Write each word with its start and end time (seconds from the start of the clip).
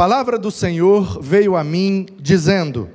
palavra 0.00 0.38
do 0.38 0.50
Senhor 0.50 1.20
veio 1.20 1.54
a 1.54 1.62
mim 1.62 2.06
dizendo: 2.18 2.88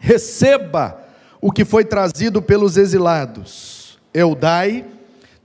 Receba 0.00 0.98
o 1.38 1.52
que 1.52 1.66
foi 1.66 1.84
trazido 1.84 2.40
pelos 2.40 2.78
exilados, 2.78 3.98
Eudai, 4.14 4.86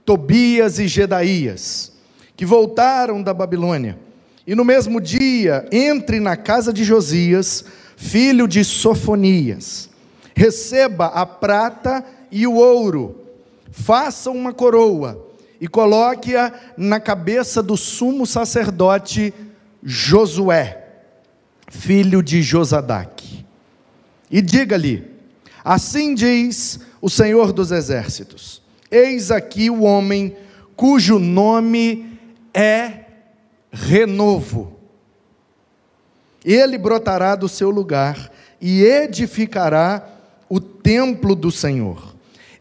Tobias 0.06 0.78
e 0.78 0.88
Gedaías, 0.88 1.92
que 2.34 2.46
voltaram 2.46 3.22
da 3.22 3.34
Babilônia. 3.34 3.98
E 4.46 4.54
no 4.54 4.64
mesmo 4.64 5.02
dia, 5.02 5.68
entre 5.70 6.18
na 6.18 6.34
casa 6.34 6.72
de 6.72 6.82
Josias, 6.82 7.62
filho 7.94 8.48
de 8.48 8.64
Sofonias. 8.64 9.90
Receba 10.34 11.08
a 11.08 11.26
prata 11.26 12.02
e 12.32 12.46
o 12.46 12.54
ouro, 12.54 13.16
faça 13.70 14.30
uma 14.30 14.54
coroa 14.54 15.26
e 15.60 15.68
coloque-a 15.68 16.54
na 16.74 16.98
cabeça 16.98 17.62
do 17.62 17.76
sumo 17.76 18.26
sacerdote 18.26 19.34
Josué, 19.82 20.84
filho 21.70 22.22
de 22.22 22.42
Josadaque. 22.42 23.44
E 24.30 24.40
diga-lhe: 24.40 25.10
Assim 25.64 26.14
diz 26.14 26.80
o 27.00 27.08
Senhor 27.08 27.52
dos 27.52 27.70
Exércitos: 27.70 28.62
Eis 28.90 29.30
aqui 29.30 29.70
o 29.70 29.82
homem 29.82 30.36
cujo 30.76 31.18
nome 31.18 32.18
é 32.52 33.04
Renovo. 33.70 34.78
Ele 36.44 36.78
brotará 36.78 37.34
do 37.34 37.48
seu 37.48 37.70
lugar 37.70 38.30
e 38.60 38.82
edificará 38.82 40.06
o 40.48 40.58
templo 40.58 41.34
do 41.34 41.50
Senhor. 41.50 42.14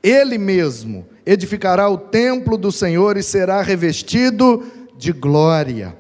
Ele 0.04 0.38
mesmo 0.38 1.06
edificará 1.26 1.90
o 1.90 1.98
templo 1.98 2.58
do 2.58 2.72
Senhor 2.72 3.18
e 3.18 3.24
será 3.24 3.62
revestido 3.62 4.66
de 4.98 5.12
glória. 5.12 5.98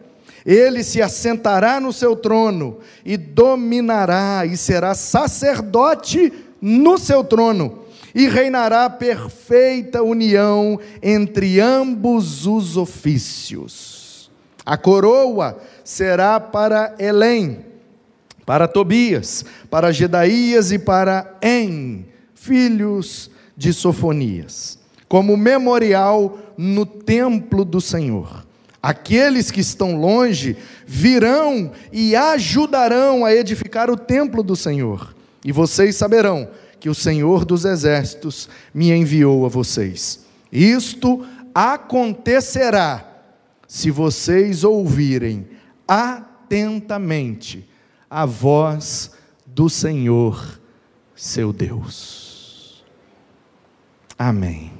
Ele 0.49 0.83
se 0.83 0.99
assentará 0.99 1.79
no 1.79 1.93
seu 1.93 2.15
trono 2.15 2.79
e 3.05 3.15
dominará 3.17 4.47
e 4.47 4.57
será 4.57 4.95
sacerdote 4.95 6.33
no 6.59 6.97
seu 6.97 7.23
trono 7.23 7.83
e 8.15 8.27
reinará 8.27 8.89
perfeita 8.89 10.01
união 10.01 10.79
entre 11.03 11.59
ambos 11.59 12.47
os 12.47 12.77
ofícios. 12.77 14.31
A 14.65 14.75
coroa 14.75 15.59
será 15.83 16.39
para 16.39 16.95
Elém, 16.97 17.63
para 18.43 18.67
Tobias, 18.67 19.45
para 19.69 19.91
Gedaías 19.91 20.71
e 20.71 20.79
para 20.79 21.37
En, 21.43 22.07
filhos 22.33 23.29
de 23.55 23.71
Sofonias 23.71 24.79
como 25.07 25.35
memorial 25.35 26.39
no 26.57 26.87
templo 26.87 27.63
do 27.63 27.79
Senhor. 27.79 28.48
Aqueles 28.81 29.51
que 29.51 29.59
estão 29.59 29.99
longe 29.99 30.55
virão 30.85 31.71
e 31.91 32.15
ajudarão 32.15 33.25
a 33.25 33.33
edificar 33.33 33.89
o 33.89 33.97
templo 33.97 34.41
do 34.41 34.55
Senhor. 34.55 35.13
E 35.43 35.51
vocês 35.51 35.95
saberão 35.95 36.49
que 36.79 36.89
o 36.89 36.95
Senhor 36.95 37.43
dos 37.43 37.65
exércitos 37.65 38.47
me 38.73 38.91
enviou 38.91 39.45
a 39.45 39.49
vocês. 39.49 40.25
Isto 40.51 41.25
acontecerá 41.53 43.05
se 43.67 43.91
vocês 43.91 44.63
ouvirem 44.63 45.47
atentamente 45.87 47.69
a 48.09 48.25
voz 48.25 49.11
do 49.45 49.69
Senhor, 49.69 50.59
seu 51.13 51.51
Deus. 51.51 52.83
Amém. 54.17 54.71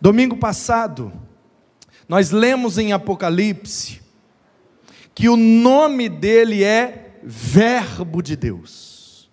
Domingo 0.00 0.36
passado, 0.36 1.12
nós 2.08 2.30
lemos 2.30 2.78
em 2.78 2.92
Apocalipse 2.92 4.00
que 5.14 5.28
o 5.28 5.36
nome 5.36 6.08
dele 6.08 6.64
é 6.64 7.18
Verbo 7.22 8.22
de 8.22 8.36
Deus. 8.36 9.30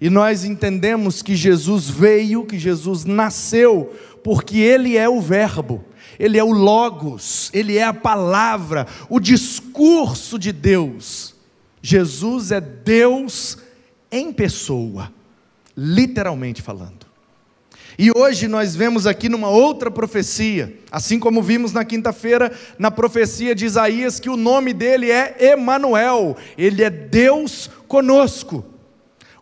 E 0.00 0.08
nós 0.08 0.44
entendemos 0.44 1.22
que 1.22 1.36
Jesus 1.36 1.88
veio, 1.88 2.46
que 2.46 2.58
Jesus 2.58 3.04
nasceu, 3.04 3.94
porque 4.24 4.58
ele 4.58 4.96
é 4.96 5.08
o 5.08 5.20
Verbo, 5.20 5.84
ele 6.18 6.38
é 6.38 6.44
o 6.44 6.52
Logos, 6.52 7.50
ele 7.52 7.76
é 7.76 7.84
a 7.84 7.92
palavra, 7.92 8.86
o 9.08 9.20
discurso 9.20 10.38
de 10.38 10.52
Deus. 10.52 11.34
Jesus 11.82 12.50
é 12.50 12.60
Deus 12.60 13.58
em 14.10 14.32
pessoa, 14.32 15.12
literalmente 15.76 16.62
falando. 16.62 17.09
E 18.02 18.10
hoje 18.16 18.48
nós 18.48 18.74
vemos 18.74 19.06
aqui 19.06 19.28
numa 19.28 19.50
outra 19.50 19.90
profecia, 19.90 20.74
assim 20.90 21.18
como 21.18 21.42
vimos 21.42 21.70
na 21.70 21.84
quinta-feira, 21.84 22.50
na 22.78 22.90
profecia 22.90 23.54
de 23.54 23.66
Isaías, 23.66 24.18
que 24.18 24.30
o 24.30 24.38
nome 24.38 24.72
dele 24.72 25.10
é 25.10 25.36
Emanuel, 25.52 26.34
ele 26.56 26.82
é 26.82 26.88
Deus 26.88 27.68
conosco. 27.86 28.64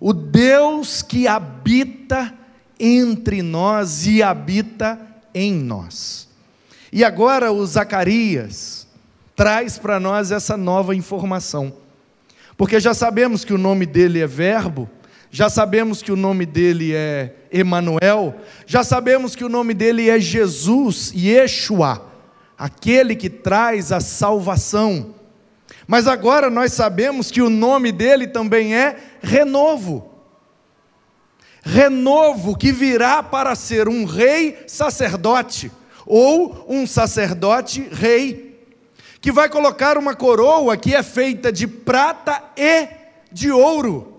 O 0.01 0.13
Deus 0.13 1.03
que 1.03 1.29
habita 1.29 2.35
entre 2.81 3.43
nós 3.43 4.09
e 4.09 4.25
habita 4.25 4.99
em 5.33 5.55
nós. 5.55 6.29
E 6.93 7.05
agora 7.05 7.53
o 7.53 7.65
Zacarias 7.65 8.89
traz 9.37 9.79
para 9.79 10.01
nós 10.01 10.33
essa 10.33 10.57
nova 10.57 10.97
informação. 10.97 11.73
Porque 12.57 12.81
já 12.81 12.93
sabemos 12.93 13.45
que 13.45 13.55
o 13.55 13.59
nome 13.59 13.87
dele 13.87 14.19
é 14.19 14.27
Verbo, 14.27 14.91
já 15.31 15.51
sabemos 15.51 16.03
que 16.03 16.11
o 16.11 16.17
nome 16.17 16.47
dele 16.47 16.95
é 16.95 17.35
Emanuel, 17.53 18.35
já 18.67 18.83
sabemos 18.83 19.37
que 19.37 19.45
o 19.45 19.49
nome 19.49 19.75
dele 19.75 20.09
é 20.09 20.19
Jesus, 20.19 21.13
Yeshua, 21.15 22.07
aquele 22.57 23.15
que 23.15 23.29
traz 23.29 23.93
a 23.93 24.01
salvação. 24.01 25.15
Mas 25.87 26.07
agora 26.07 26.51
nós 26.51 26.73
sabemos 26.73 27.31
que 27.31 27.43
o 27.43 27.51
nome 27.51 27.93
dele 27.93 28.27
também 28.27 28.75
é 28.75 28.97
Renovo. 29.23 30.09
Renovo 31.63 32.57
que 32.57 32.73
virá 32.73 33.23
para 33.23 33.55
ser 33.55 33.89
um 33.89 34.05
rei 34.05 34.59
sacerdote 34.67 35.71
ou 36.07 36.65
um 36.69 36.87
sacerdote 36.87 37.87
rei, 37.93 38.67
que 39.21 39.31
vai 39.31 39.51
colocar 39.51 39.99
uma 39.99 40.15
coroa 40.15 40.77
que 40.77 40.95
é 40.95 41.03
feita 41.03 41.53
de 41.53 41.67
prata 41.67 42.43
e 42.57 42.89
de 43.31 43.51
ouro. 43.51 44.18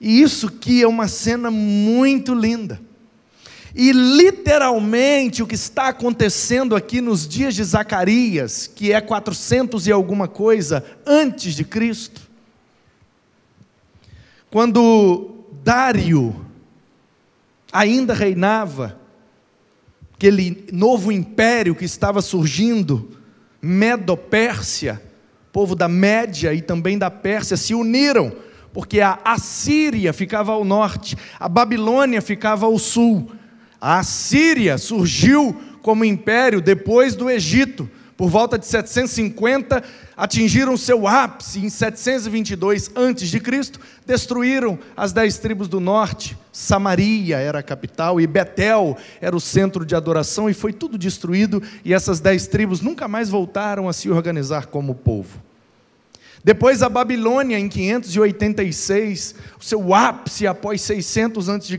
E 0.00 0.22
isso 0.22 0.50
que 0.50 0.82
é 0.82 0.88
uma 0.88 1.06
cena 1.06 1.50
muito 1.50 2.34
linda. 2.34 2.80
E 3.74 3.92
literalmente 3.92 5.42
o 5.42 5.46
que 5.46 5.54
está 5.54 5.88
acontecendo 5.88 6.74
aqui 6.74 7.00
nos 7.00 7.28
dias 7.28 7.54
de 7.54 7.62
Zacarias, 7.62 8.66
que 8.66 8.92
é 8.92 9.00
400 9.00 9.86
e 9.86 9.92
alguma 9.92 10.26
coisa 10.26 10.84
antes 11.06 11.54
de 11.54 11.64
Cristo, 11.64 12.22
quando 14.50 15.44
Dário 15.62 16.44
ainda 17.72 18.14
reinava, 18.14 18.98
aquele 20.14 20.66
novo 20.72 21.12
império 21.12 21.74
que 21.74 21.84
estava 21.84 22.20
surgindo, 22.20 23.16
Medo-Pérsia, 23.62 25.00
povo 25.52 25.76
da 25.76 25.86
Média 25.86 26.52
e 26.52 26.60
também 26.60 26.98
da 26.98 27.10
Pérsia 27.10 27.56
se 27.56 27.74
uniram 27.74 28.32
porque 28.72 29.00
a 29.00 29.18
Assíria 29.24 30.12
ficava 30.12 30.52
ao 30.52 30.64
norte, 30.64 31.16
a 31.38 31.48
Babilônia 31.48 32.22
ficava 32.22 32.66
ao 32.66 32.78
sul. 32.78 33.30
A 33.80 33.98
Assíria 33.98 34.78
surgiu 34.78 35.58
como 35.82 36.04
império 36.04 36.60
depois 36.60 37.14
do 37.14 37.30
Egito. 37.30 37.88
Por 38.16 38.28
volta 38.28 38.58
de 38.58 38.66
750, 38.66 39.82
atingiram 40.14 40.76
seu 40.76 41.08
ápice 41.08 41.58
em 41.60 41.70
722 41.70 42.90
a.C., 42.94 43.80
destruíram 44.04 44.78
as 44.94 45.10
dez 45.10 45.38
tribos 45.38 45.68
do 45.68 45.80
norte. 45.80 46.36
Samaria 46.52 47.38
era 47.38 47.60
a 47.60 47.62
capital 47.62 48.20
e 48.20 48.26
Betel 48.26 48.98
era 49.22 49.34
o 49.34 49.40
centro 49.40 49.86
de 49.86 49.96
adoração, 49.96 50.50
e 50.50 50.52
foi 50.52 50.70
tudo 50.70 50.98
destruído, 50.98 51.62
e 51.82 51.94
essas 51.94 52.20
dez 52.20 52.46
tribos 52.46 52.82
nunca 52.82 53.08
mais 53.08 53.30
voltaram 53.30 53.88
a 53.88 53.92
se 53.94 54.10
organizar 54.10 54.66
como 54.66 54.94
povo. 54.94 55.49
Depois 56.42 56.82
a 56.82 56.88
Babilônia 56.88 57.58
em 57.58 57.68
586, 57.68 59.34
o 59.60 59.64
seu 59.64 59.94
ápice 59.94 60.46
após 60.46 60.80
600 60.80 61.50
a.C. 61.50 61.78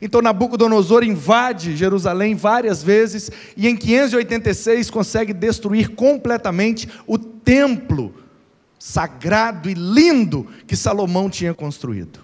Então 0.00 0.22
Nabucodonosor 0.22 1.02
invade 1.02 1.76
Jerusalém 1.76 2.36
várias 2.36 2.80
vezes 2.82 3.28
e 3.56 3.66
em 3.66 3.76
586 3.76 4.88
consegue 4.88 5.32
destruir 5.32 5.90
completamente 5.96 6.88
o 7.08 7.18
templo 7.18 8.14
sagrado 8.78 9.68
e 9.68 9.74
lindo 9.74 10.46
que 10.66 10.76
Salomão 10.76 11.28
tinha 11.28 11.52
construído. 11.52 12.20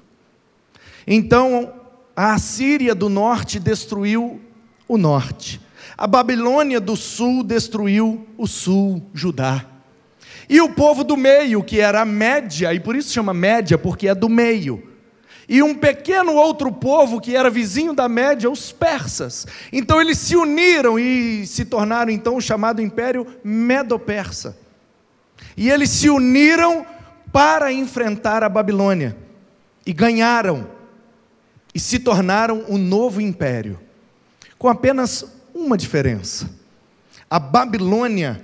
Então 1.05 1.73
a 2.15 2.35
Assíria 2.35 2.95
do 2.95 3.09
norte 3.09 3.59
destruiu 3.59 4.41
o 4.87 4.97
norte. 4.97 5.61
A 5.99 6.07
Babilônia 6.07 6.81
do 6.81 6.95
sul 6.95 7.43
destruiu 7.43 8.25
o 8.39 8.47
sul, 8.47 9.03
Judá. 9.13 9.74
E 10.49 10.61
o 10.61 10.69
povo 10.69 11.03
do 11.05 11.17
meio, 11.17 11.63
que 11.63 11.81
era 11.81 12.03
a 12.03 12.05
média, 12.05 12.73
e 12.75 12.81
por 12.81 12.95
isso 12.97 13.13
chama 13.13 13.33
média, 13.33 13.79
porque 13.79 14.09
é 14.09 14.15
do 14.15 14.29
meio. 14.29 14.91
e 15.49 15.63
um 15.63 15.75
pequeno 15.75 16.33
outro 16.35 16.73
povo 16.73 17.21
que 17.21 17.37
era 17.37 17.51
vizinho 17.51 17.93
da 17.93 18.09
Média, 18.09 18.51
os 18.51 18.73
persas. 18.73 19.47
Então 19.71 20.01
eles 20.01 20.17
se 20.17 20.35
uniram 20.35 20.99
e 20.99 21.47
se 21.47 21.67
tornaram 21.67 22.11
então 22.11 22.37
o 22.37 22.41
chamado 22.41 22.81
Império 22.81 23.27
Medo-Persa. 23.45 24.57
E 25.55 25.71
eles 25.71 25.91
se 25.91 26.09
uniram 26.09 26.87
para 27.31 27.73
enfrentar 27.73 28.43
a 28.43 28.49
Babilônia 28.49 29.17
e 29.85 29.93
ganharam 29.93 30.67
e 31.75 31.81
se 31.81 31.99
tornaram 31.99 32.65
um 32.69 32.79
novo 32.79 33.21
império, 33.21 33.79
com 34.57 34.69
apenas 34.69 35.25
uma 35.53 35.77
diferença: 35.77 36.49
a 37.29 37.39
Babilônia 37.39 38.41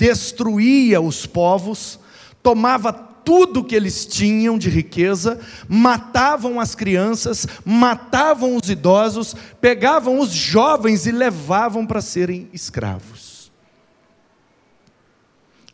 destruía 0.00 0.98
os 0.98 1.26
povos, 1.26 2.00
tomava 2.42 2.90
tudo 2.90 3.62
que 3.62 3.76
eles 3.76 4.06
tinham 4.06 4.56
de 4.56 4.70
riqueza, 4.70 5.38
matavam 5.68 6.58
as 6.58 6.74
crianças, 6.74 7.46
matavam 7.66 8.56
os 8.56 8.70
idosos, 8.70 9.36
pegavam 9.60 10.18
os 10.18 10.30
jovens 10.30 11.04
e 11.04 11.12
levavam 11.12 11.86
para 11.86 12.00
serem 12.00 12.48
escravos. 12.50 13.52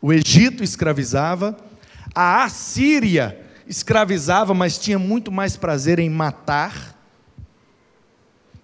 O 0.01 0.11
Egito 0.11 0.61
escravizava, 0.61 1.55
a 2.13 2.43
Assíria 2.43 3.39
escravizava, 3.65 4.53
mas 4.53 4.77
tinha 4.77 4.99
muito 4.99 5.31
mais 5.31 5.55
prazer 5.55 5.99
em 5.99 6.09
matar, 6.09 6.97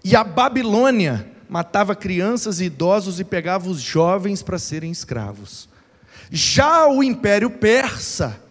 e 0.03 0.13
a 0.13 0.25
Babilônia 0.25 1.32
matava 1.53 1.95
crianças 1.95 2.59
e 2.59 2.63
idosos 2.63 3.19
e 3.19 3.23
pegava 3.23 3.69
os 3.69 3.79
jovens 3.79 4.41
para 4.41 4.57
serem 4.57 4.89
escravos. 4.89 5.69
Já 6.31 6.87
o 6.87 7.03
Império 7.03 7.47
Persa, 7.47 8.41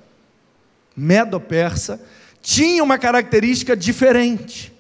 Medo-Persa, 0.97 2.01
tinha 2.41 2.81
uma 2.81 2.99
característica 2.99 3.77
diferente, 3.77 4.73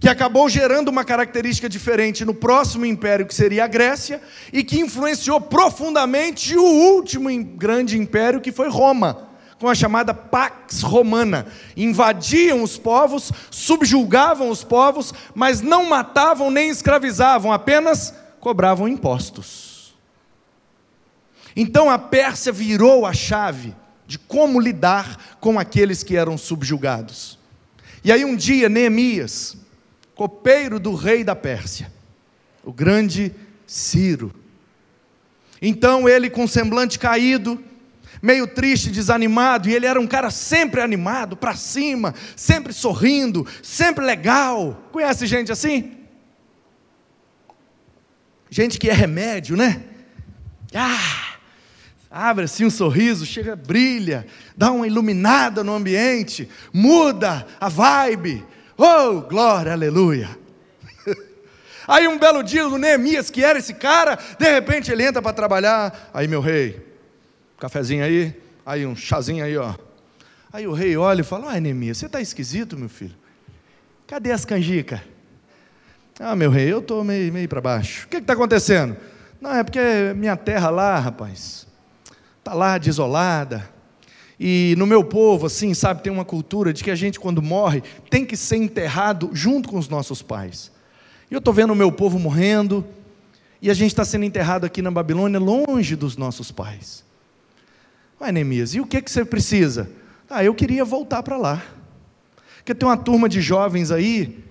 que 0.00 0.08
acabou 0.08 0.48
gerando 0.48 0.88
uma 0.88 1.04
característica 1.04 1.68
diferente 1.68 2.24
no 2.24 2.32
próximo 2.32 2.86
império, 2.86 3.26
que 3.26 3.34
seria 3.34 3.64
a 3.64 3.68
Grécia, 3.68 4.22
e 4.50 4.64
que 4.64 4.80
influenciou 4.80 5.42
profundamente 5.42 6.56
o 6.56 6.64
último 6.64 7.28
grande 7.54 7.98
império, 7.98 8.40
que 8.40 8.50
foi 8.50 8.70
Roma, 8.70 9.27
com 9.58 9.68
a 9.68 9.74
chamada 9.74 10.14
Pax 10.14 10.82
Romana. 10.82 11.46
Invadiam 11.76 12.62
os 12.62 12.78
povos, 12.78 13.32
subjugavam 13.50 14.50
os 14.50 14.62
povos, 14.62 15.12
mas 15.34 15.60
não 15.60 15.88
matavam 15.88 16.50
nem 16.50 16.70
escravizavam, 16.70 17.52
apenas 17.52 18.14
cobravam 18.40 18.88
impostos. 18.88 19.94
Então 21.56 21.90
a 21.90 21.98
Pérsia 21.98 22.52
virou 22.52 23.04
a 23.04 23.12
chave 23.12 23.74
de 24.06 24.18
como 24.18 24.60
lidar 24.60 25.36
com 25.40 25.58
aqueles 25.58 26.02
que 26.02 26.16
eram 26.16 26.38
subjugados. 26.38 27.38
E 28.04 28.12
aí 28.12 28.24
um 28.24 28.36
dia 28.36 28.68
Neemias, 28.68 29.56
copeiro 30.14 30.78
do 30.78 30.94
rei 30.94 31.24
da 31.24 31.34
Pérsia, 31.34 31.92
o 32.64 32.72
grande 32.72 33.34
Ciro, 33.66 34.32
então 35.60 36.08
ele 36.08 36.30
com 36.30 36.46
semblante 36.46 36.98
caído, 36.98 37.62
meio 38.22 38.46
triste, 38.46 38.90
desanimado, 38.90 39.68
e 39.68 39.74
ele 39.74 39.86
era 39.86 40.00
um 40.00 40.06
cara 40.06 40.30
sempre 40.30 40.80
animado, 40.80 41.36
para 41.36 41.54
cima, 41.54 42.14
sempre 42.36 42.72
sorrindo, 42.72 43.46
sempre 43.62 44.04
legal. 44.04 44.88
Conhece 44.92 45.26
gente 45.26 45.52
assim? 45.52 45.96
Gente 48.50 48.78
que 48.78 48.88
é 48.88 48.92
remédio, 48.92 49.56
né? 49.56 49.82
Ah, 50.74 51.38
Abre 52.10 52.44
assim 52.44 52.64
um 52.64 52.70
sorriso, 52.70 53.26
chega, 53.26 53.54
brilha, 53.54 54.26
dá 54.56 54.72
uma 54.72 54.86
iluminada 54.86 55.62
no 55.62 55.74
ambiente, 55.74 56.48
muda 56.72 57.46
a 57.60 57.68
vibe. 57.68 58.44
Oh, 58.78 59.20
glória, 59.20 59.72
aleluia. 59.72 60.30
Aí 61.86 62.08
um 62.08 62.18
belo 62.18 62.42
dia 62.42 62.66
o 62.66 62.78
Neemias, 62.78 63.28
que 63.28 63.44
era 63.44 63.58
esse 63.58 63.74
cara, 63.74 64.18
de 64.38 64.50
repente 64.50 64.90
ele 64.90 65.04
entra 65.04 65.20
para 65.20 65.34
trabalhar. 65.34 66.10
Aí 66.14 66.26
meu 66.26 66.40
rei, 66.40 66.87
cafezinho 67.58 68.04
aí, 68.04 68.34
aí 68.64 68.86
um 68.86 68.94
chazinho 68.96 69.44
aí, 69.44 69.56
ó. 69.56 69.74
Aí 70.52 70.66
o 70.66 70.72
rei 70.72 70.96
olha 70.96 71.20
e 71.20 71.24
fala: 71.24 71.52
Ah, 71.52 71.60
Neemias, 71.60 71.98
você 71.98 72.06
está 72.06 72.20
esquisito, 72.20 72.76
meu 72.76 72.88
filho? 72.88 73.14
Cadê 74.06 74.32
as 74.32 74.44
canjicas? 74.44 75.00
Ah, 76.18 76.34
meu 76.34 76.50
rei, 76.50 76.72
eu 76.72 76.78
estou 76.78 77.04
meio, 77.04 77.32
meio 77.32 77.48
para 77.48 77.60
baixo. 77.60 78.06
O 78.06 78.08
que 78.08 78.16
está 78.16 78.32
acontecendo? 78.32 78.96
Não, 79.40 79.54
é 79.54 79.62
porque 79.62 79.78
minha 80.16 80.36
terra 80.36 80.68
lá, 80.68 80.98
rapaz, 80.98 81.66
está 82.38 82.54
lá 82.54 82.76
desolada. 82.78 83.68
E 84.40 84.74
no 84.78 84.86
meu 84.86 85.04
povo, 85.04 85.46
assim, 85.46 85.74
sabe, 85.74 86.02
tem 86.02 86.12
uma 86.12 86.24
cultura 86.24 86.72
de 86.72 86.82
que 86.82 86.90
a 86.90 86.94
gente, 86.94 87.20
quando 87.20 87.42
morre, 87.42 87.82
tem 88.08 88.24
que 88.24 88.36
ser 88.36 88.56
enterrado 88.56 89.30
junto 89.32 89.68
com 89.68 89.78
os 89.78 89.88
nossos 89.88 90.22
pais. 90.22 90.72
E 91.30 91.34
eu 91.34 91.38
estou 91.38 91.52
vendo 91.52 91.72
o 91.72 91.76
meu 91.76 91.92
povo 91.92 92.18
morrendo, 92.18 92.84
e 93.60 93.70
a 93.70 93.74
gente 93.74 93.90
está 93.90 94.04
sendo 94.04 94.24
enterrado 94.24 94.64
aqui 94.64 94.80
na 94.80 94.90
Babilônia, 94.90 95.38
longe 95.38 95.94
dos 95.94 96.16
nossos 96.16 96.50
pais. 96.50 97.04
Ué, 98.20 98.32
Neemias, 98.32 98.74
e 98.74 98.80
o 98.80 98.86
que, 98.86 99.00
que 99.00 99.10
você 99.10 99.24
precisa? 99.24 99.90
Ah, 100.28 100.44
eu 100.44 100.54
queria 100.54 100.84
voltar 100.84 101.22
para 101.22 101.36
lá. 101.36 101.62
Porque 102.56 102.74
tem 102.74 102.88
uma 102.88 102.96
turma 102.96 103.28
de 103.28 103.40
jovens 103.40 103.90
aí, 103.90 104.44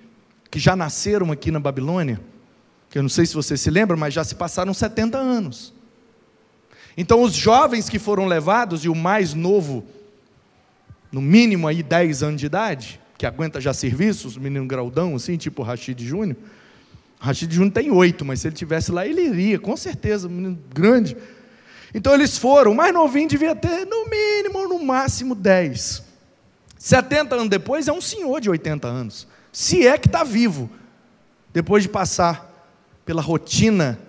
que 0.50 0.58
já 0.58 0.76
nasceram 0.76 1.32
aqui 1.32 1.52
na 1.52 1.60
Babilônia, 1.60 2.20
que 2.90 2.98
eu 2.98 3.04
não 3.04 3.10
sei 3.10 3.26
se 3.26 3.36
você 3.36 3.58
se 3.58 3.70
lembra, 3.70 3.98
mas 3.98 4.14
já 4.14 4.24
se 4.24 4.36
passaram 4.36 4.74
70 4.74 5.18
anos. 5.18 5.74
Então, 6.98 7.22
os 7.22 7.34
jovens 7.34 7.90
que 7.90 8.00
foram 8.00 8.26
levados, 8.26 8.84
e 8.84 8.90
o 8.90 8.96
mais 8.96 9.34
novo, 9.34 9.86
no 11.12 11.22
mínimo 11.22 11.68
aí 11.68 11.84
10 11.84 12.24
anos 12.24 12.40
de 12.40 12.48
idade, 12.48 13.00
que 13.18 13.26
aguenta 13.26 13.62
já 13.62 13.74
serviço, 13.74 14.28
os 14.28 14.38
meninos 14.38 14.68
graudão, 14.68 15.16
assim, 15.16 15.38
tipo 15.38 15.62
Rashid 15.62 16.04
Júnior. 16.04 16.38
Rashid 17.20 17.54
Júnior 17.54 17.74
tem 17.74 17.92
oito, 17.92 18.24
mas 18.24 18.42
se 18.42 18.48
ele 18.48 18.56
tivesse 18.56 18.92
lá, 18.92 19.06
ele 19.06 19.22
iria, 19.22 19.60
com 19.60 19.76
certeza, 19.76 20.28
um 20.28 20.32
menino 20.32 20.60
grande. 20.74 21.16
Então 21.94 22.14
eles 22.14 22.38
foram, 22.38 22.72
o 22.72 22.76
mais 22.76 22.94
novinho 22.94 23.30
devia 23.30 23.56
ter 23.56 23.86
no 23.86 24.10
mínimo, 24.10 24.68
no 24.68 24.84
máximo 24.84 25.34
10. 25.34 26.04
70 26.78 27.36
anos 27.36 27.50
depois 27.50 27.88
é 27.88 27.92
um 27.92 28.02
senhor 28.02 28.40
de 28.40 28.50
80 28.50 28.88
anos, 28.88 29.28
se 29.52 29.88
é 29.88 29.98
que 29.98 30.08
está 30.08 30.24
vivo, 30.24 30.70
depois 31.52 31.84
de 31.84 31.90
passar 31.90 32.48
pela 33.06 33.22
rotina 33.22 34.00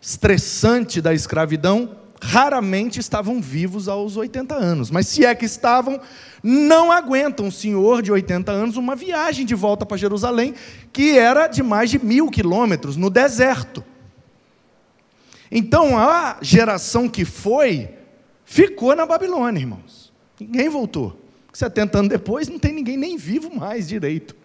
estressante 0.00 1.00
da 1.00 1.14
escravidão, 1.14 1.96
raramente 2.22 2.98
estavam 2.98 3.40
vivos 3.40 3.88
aos 3.88 4.16
80 4.16 4.54
anos. 4.54 4.90
Mas 4.90 5.06
se 5.06 5.24
é 5.24 5.34
que 5.34 5.44
estavam, 5.44 6.00
não 6.42 6.90
aguentam 6.90 7.46
um 7.46 7.50
senhor 7.50 8.02
de 8.02 8.10
80 8.10 8.50
anos 8.50 8.76
uma 8.76 8.96
viagem 8.96 9.44
de 9.44 9.54
volta 9.54 9.84
para 9.84 9.96
Jerusalém, 9.96 10.54
que 10.92 11.18
era 11.18 11.46
de 11.46 11.62
mais 11.62 11.90
de 11.90 11.98
mil 11.98 12.30
quilômetros, 12.30 12.96
no 12.96 13.10
deserto. 13.10 13.84
Então 15.50 15.98
a 15.98 16.38
geração 16.40 17.08
que 17.08 17.24
foi, 17.24 17.90
ficou 18.44 18.94
na 18.94 19.06
Babilônia, 19.06 19.60
irmãos. 19.60 20.12
Ninguém 20.40 20.68
voltou. 20.68 21.20
70 21.52 21.98
anos 21.98 22.10
depois, 22.10 22.48
não 22.48 22.58
tem 22.58 22.72
ninguém 22.72 22.96
nem 22.96 23.16
vivo 23.16 23.54
mais 23.54 23.88
direito. 23.88 24.36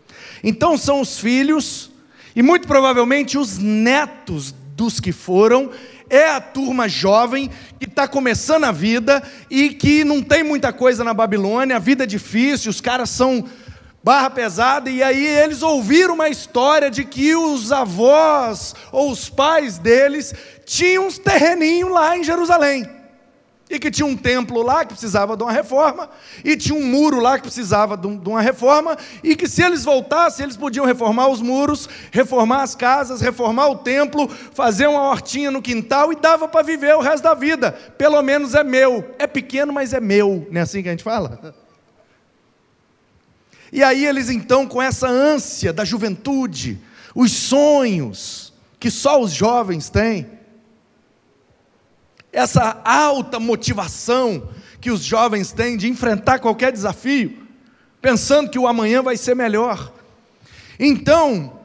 Então 0.43 0.77
são 0.77 1.01
os 1.01 1.19
filhos, 1.19 1.91
e 2.35 2.41
muito 2.41 2.67
provavelmente 2.67 3.37
os 3.37 3.57
netos 3.57 4.53
dos 4.75 4.99
que 4.99 5.11
foram, 5.11 5.71
é 6.09 6.29
a 6.29 6.41
turma 6.41 6.89
jovem 6.89 7.49
que 7.79 7.85
está 7.85 8.07
começando 8.07 8.65
a 8.65 8.71
vida 8.71 9.23
e 9.49 9.69
que 9.69 10.03
não 10.03 10.21
tem 10.21 10.43
muita 10.43 10.73
coisa 10.73 11.03
na 11.03 11.13
Babilônia, 11.13 11.75
a 11.75 11.79
vida 11.79 12.03
é 12.03 12.07
difícil, 12.07 12.69
os 12.69 12.81
caras 12.81 13.09
são 13.09 13.45
barra 14.03 14.29
pesada, 14.29 14.89
e 14.89 15.03
aí 15.03 15.25
eles 15.25 15.61
ouviram 15.61 16.15
uma 16.15 16.29
história 16.29 16.89
de 16.89 17.03
que 17.03 17.35
os 17.35 17.71
avós 17.71 18.73
ou 18.91 19.11
os 19.11 19.29
pais 19.29 19.77
deles 19.77 20.33
tinham 20.65 21.07
uns 21.07 21.17
terreninhos 21.17 21.91
lá 21.91 22.17
em 22.17 22.23
Jerusalém 22.23 23.01
e 23.71 23.79
que 23.79 23.89
tinha 23.89 24.05
um 24.05 24.17
templo 24.17 24.61
lá 24.61 24.83
que 24.83 24.93
precisava 24.93 25.37
de 25.37 25.43
uma 25.43 25.51
reforma, 25.51 26.09
e 26.43 26.57
tinha 26.57 26.77
um 26.77 26.85
muro 26.85 27.21
lá 27.21 27.37
que 27.37 27.43
precisava 27.43 27.95
de 27.95 28.07
uma 28.07 28.41
reforma, 28.41 28.97
e 29.23 29.33
que 29.33 29.47
se 29.47 29.63
eles 29.63 29.85
voltassem, 29.85 30.43
eles 30.43 30.57
podiam 30.57 30.85
reformar 30.85 31.29
os 31.29 31.41
muros, 31.41 31.87
reformar 32.11 32.63
as 32.63 32.75
casas, 32.75 33.21
reformar 33.21 33.69
o 33.69 33.77
templo, 33.77 34.27
fazer 34.53 34.87
uma 34.87 35.09
hortinha 35.09 35.49
no 35.49 35.61
quintal 35.61 36.11
e 36.11 36.17
dava 36.17 36.49
para 36.49 36.65
viver 36.65 36.93
o 36.95 36.99
resto 36.99 37.23
da 37.23 37.33
vida. 37.33 37.71
Pelo 37.97 38.21
menos 38.21 38.53
é 38.53 38.63
meu. 38.63 39.15
É 39.17 39.25
pequeno, 39.25 39.71
mas 39.71 39.93
é 39.93 40.01
meu. 40.01 40.45
Não 40.51 40.59
é 40.59 40.63
assim 40.63 40.83
que 40.83 40.89
a 40.89 40.91
gente 40.91 41.03
fala? 41.03 41.39
E 43.71 43.83
aí 43.83 44.05
eles 44.05 44.29
então, 44.29 44.67
com 44.67 44.81
essa 44.81 45.07
ânsia 45.07 45.71
da 45.71 45.85
juventude, 45.85 46.79
os 47.15 47.31
sonhos 47.31 48.53
que 48.79 48.91
só 48.91 49.21
os 49.21 49.31
jovens 49.31 49.89
têm, 49.89 50.27
essa 52.33 52.81
alta 52.83 53.39
motivação 53.39 54.49
que 54.79 54.89
os 54.89 55.03
jovens 55.03 55.51
têm 55.51 55.77
de 55.77 55.87
enfrentar 55.87 56.39
qualquer 56.39 56.71
desafio, 56.71 57.47
pensando 58.01 58.49
que 58.49 58.57
o 58.57 58.67
amanhã 58.67 59.01
vai 59.03 59.15
ser 59.15 59.35
melhor. 59.35 59.93
Então, 60.79 61.59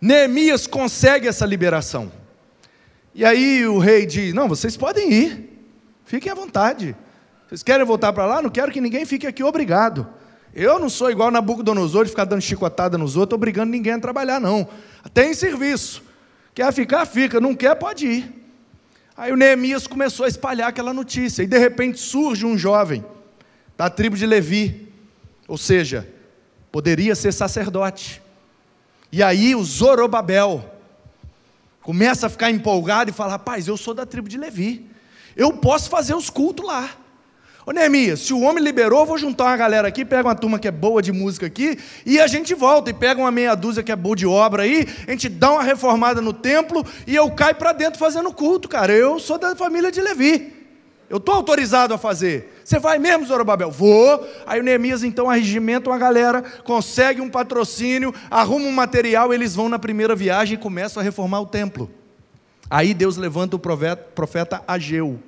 Neemias 0.00 0.66
consegue 0.66 1.26
essa 1.26 1.44
liberação. 1.44 2.12
E 3.14 3.24
aí 3.24 3.66
o 3.66 3.78
rei 3.78 4.06
diz: 4.06 4.32
Não, 4.32 4.48
vocês 4.48 4.76
podem 4.76 5.12
ir, 5.12 5.62
fiquem 6.04 6.30
à 6.30 6.34
vontade. 6.34 6.96
Vocês 7.48 7.62
querem 7.62 7.84
voltar 7.84 8.12
para 8.12 8.26
lá? 8.26 8.40
Não 8.40 8.48
quero 8.48 8.70
que 8.70 8.80
ninguém 8.80 9.04
fique 9.04 9.26
aqui 9.26 9.42
obrigado. 9.42 10.06
Eu 10.54 10.78
não 10.78 10.88
sou 10.88 11.10
igual 11.10 11.30
Nabucodonosor 11.30 12.04
de 12.04 12.10
ficar 12.10 12.24
dando 12.24 12.42
chicotada 12.42 12.98
nos 12.98 13.16
outros, 13.16 13.36
obrigando 13.36 13.70
ninguém 13.70 13.92
a 13.92 13.98
trabalhar, 13.98 14.40
não. 14.40 14.68
Tem 15.14 15.32
serviço. 15.32 16.02
Quer 16.54 16.72
ficar, 16.72 17.06
fica. 17.06 17.40
Não 17.40 17.54
quer, 17.54 17.74
pode 17.76 18.06
ir. 18.06 18.34
Aí 19.16 19.32
o 19.32 19.36
Neemias 19.36 19.86
começou 19.86 20.24
a 20.24 20.28
espalhar 20.28 20.68
aquela 20.68 20.92
notícia. 20.92 21.42
E 21.42 21.46
de 21.46 21.58
repente 21.58 21.98
surge 21.98 22.44
um 22.44 22.58
jovem 22.58 23.04
da 23.76 23.88
tribo 23.88 24.16
de 24.16 24.26
Levi. 24.26 24.88
Ou 25.46 25.58
seja, 25.58 26.08
poderia 26.72 27.14
ser 27.14 27.32
sacerdote. 27.32 28.20
E 29.12 29.22
aí 29.22 29.54
o 29.54 29.62
Zorobabel 29.62 30.64
começa 31.82 32.26
a 32.26 32.30
ficar 32.30 32.50
empolgado 32.50 33.10
e 33.10 33.12
fala: 33.12 33.32
Rapaz, 33.32 33.68
eu 33.68 33.76
sou 33.76 33.94
da 33.94 34.06
tribo 34.06 34.28
de 34.28 34.38
Levi. 34.38 34.88
Eu 35.36 35.52
posso 35.52 35.88
fazer 35.88 36.14
os 36.14 36.30
cultos 36.30 36.66
lá. 36.66 36.90
Ô 37.66 37.72
Neemias, 37.72 38.20
se 38.20 38.32
o 38.32 38.40
homem 38.40 38.64
liberou, 38.64 39.04
vou 39.04 39.18
juntar 39.18 39.44
uma 39.44 39.56
galera 39.56 39.86
aqui, 39.86 40.02
pega 40.02 40.26
uma 40.26 40.34
turma 40.34 40.58
que 40.58 40.66
é 40.66 40.70
boa 40.70 41.02
de 41.02 41.12
música 41.12 41.44
aqui, 41.44 41.78
e 42.06 42.18
a 42.18 42.26
gente 42.26 42.54
volta 42.54 42.88
e 42.88 42.94
pega 42.94 43.20
uma 43.20 43.30
meia 43.30 43.54
dúzia 43.54 43.82
que 43.82 43.92
é 43.92 43.96
boa 43.96 44.16
de 44.16 44.26
obra 44.26 44.62
aí, 44.62 44.88
a 45.06 45.10
gente 45.10 45.28
dá 45.28 45.52
uma 45.52 45.62
reformada 45.62 46.22
no 46.22 46.32
templo 46.32 46.84
e 47.06 47.14
eu 47.14 47.30
caio 47.30 47.54
para 47.54 47.72
dentro 47.72 47.98
fazendo 47.98 48.32
culto, 48.32 48.66
cara. 48.66 48.92
Eu 48.92 49.18
sou 49.18 49.36
da 49.36 49.54
família 49.54 49.92
de 49.92 50.00
Levi. 50.00 50.54
Eu 51.10 51.18
estou 51.18 51.34
autorizado 51.34 51.92
a 51.92 51.98
fazer. 51.98 52.60
Você 52.64 52.78
vai 52.78 52.98
mesmo, 52.98 53.26
Zorobabel? 53.26 53.70
Vou. 53.70 54.26
Aí 54.46 54.60
o 54.60 54.62
Neemias 54.62 55.02
então 55.02 55.28
arregimenta 55.28 55.90
uma 55.90 55.98
galera, 55.98 56.42
consegue 56.64 57.20
um 57.20 57.28
patrocínio, 57.28 58.14
arruma 58.30 58.66
um 58.66 58.72
material, 58.72 59.34
eles 59.34 59.54
vão 59.54 59.68
na 59.68 59.78
primeira 59.78 60.14
viagem 60.14 60.54
e 60.54 60.58
começam 60.58 61.00
a 61.00 61.04
reformar 61.04 61.40
o 61.40 61.46
templo. 61.46 61.90
Aí 62.70 62.94
Deus 62.94 63.16
levanta 63.16 63.56
o 63.56 63.58
profeta 63.58 64.62
Ageu 64.66 65.20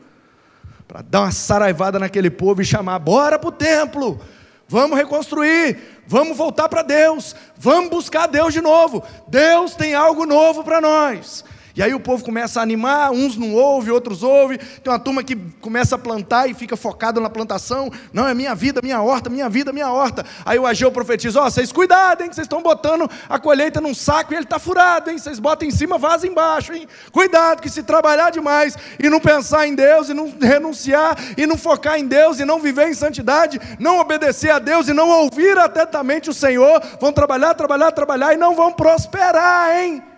para 0.93 1.01
dar 1.01 1.21
uma 1.23 1.33
saraivada 1.33 1.99
naquele 1.99 2.31
povo 2.31 2.61
e 2.61 2.67
chamar: 2.67 2.99
bora 2.99 3.39
para 3.39 3.49
o 3.49 3.53
templo, 3.53 4.21
vamos 4.69 4.99
reconstruir, 4.99 6.03
vamos 6.07 6.37
voltar 6.37 6.69
para 6.69 6.83
Deus, 6.83 7.35
vamos 7.57 7.89
buscar 7.89 8.27
Deus 8.27 8.53
de 8.53 8.61
novo. 8.61 9.03
Deus 9.27 9.75
tem 9.75 9.95
algo 9.95 10.27
novo 10.27 10.63
para 10.63 10.83
nós. 10.83 11.47
E 11.75 11.83
aí 11.83 11.95
o 11.95 12.01
povo 12.01 12.23
começa 12.23 12.61
a 12.61 12.63
animar, 12.63 13.11
uns 13.11 13.37
não 13.37 13.55
ouvem, 13.55 13.93
outros 13.93 14.23
ouvem. 14.23 14.59
Tem 14.59 14.93
uma 14.93 14.99
turma 14.99 15.23
que 15.23 15.37
começa 15.61 15.95
a 15.95 15.99
plantar 15.99 16.49
e 16.49 16.55
fica 16.55 16.77
focado 16.77 17.21
na 17.21 17.31
plantação. 17.31 17.91
Não, 18.13 18.29
é 18.29 18.35
minha 18.35 18.55
vida, 18.55 18.81
minha 18.83 19.01
horta, 19.01 19.31
minha 19.31 19.49
vida, 19.49 19.73
minha 19.73 19.91
horta. 19.91 20.25
Aí 20.45 20.59
o 20.59 20.67
Ageu 20.67 20.93
profetiza: 20.93 21.41
Ó, 21.41 21.47
oh, 21.47 21.51
vocês 21.51 21.73
cuidado, 21.73 22.23
hein, 22.23 22.29
que 22.29 22.35
vocês 22.35 22.45
estão 22.45 22.63
botando 22.63 23.09
a 23.29 23.39
colheita 23.39 23.81
num 23.81 23.95
saco 23.95 24.33
e 24.33 24.37
ele 24.37 24.45
está 24.45 24.59
furado, 24.59 25.11
hein? 25.11 25.19
Vocês 25.19 25.39
botam 25.39 25.67
em 25.67 25.71
cima, 25.71 25.97
vaza 25.99 26.27
embaixo, 26.27 26.75
hein? 26.75 26.87
Cuidado, 27.11 27.63
que 27.63 27.71
se 27.71 27.83
trabalhar 27.83 28.31
demais 28.31 28.77
e 28.99 29.09
não 29.09 29.21
pensar 29.21 29.67
em 29.67 29.75
Deus 29.75 30.09
e 30.09 30.15
não 30.15 30.33
renunciar 30.41 31.17
e 31.37 31.47
não 31.47 31.57
focar 31.57 31.99
em 31.99 32.07
Deus 32.07 32.39
e 32.39 32.45
não 32.45 32.61
viver 32.61 32.89
em 32.89 32.95
santidade, 32.95 33.61
não 33.79 33.99
obedecer 33.99 34.51
a 34.51 34.59
Deus 34.59 34.89
e 34.89 34.93
não 34.93 35.09
ouvir 35.09 35.57
atentamente 35.59 36.29
o 36.29 36.35
Senhor, 36.35 36.83
vão 37.01 37.13
trabalhar, 37.13 37.55
trabalhar, 37.55 37.93
trabalhar 37.93 38.35
e 38.35 38.37
não 38.37 38.55
vão 38.55 38.73
prosperar, 38.73 39.77
hein? 39.79 40.12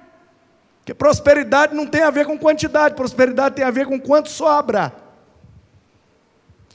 Porque 0.84 0.92
prosperidade 0.92 1.74
não 1.74 1.86
tem 1.86 2.02
a 2.02 2.10
ver 2.10 2.26
com 2.26 2.38
quantidade, 2.38 2.94
prosperidade 2.94 3.54
tem 3.54 3.64
a 3.64 3.70
ver 3.70 3.86
com 3.86 3.98
quanto 3.98 4.28
sobra. 4.28 4.94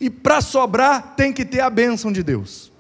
E 0.02 0.10
para 0.10 0.42
sobrar 0.42 1.14
tem 1.16 1.32
que 1.32 1.46
ter 1.46 1.60
a 1.60 1.70
bênção 1.70 2.12
de 2.12 2.24
Deus. 2.24 2.72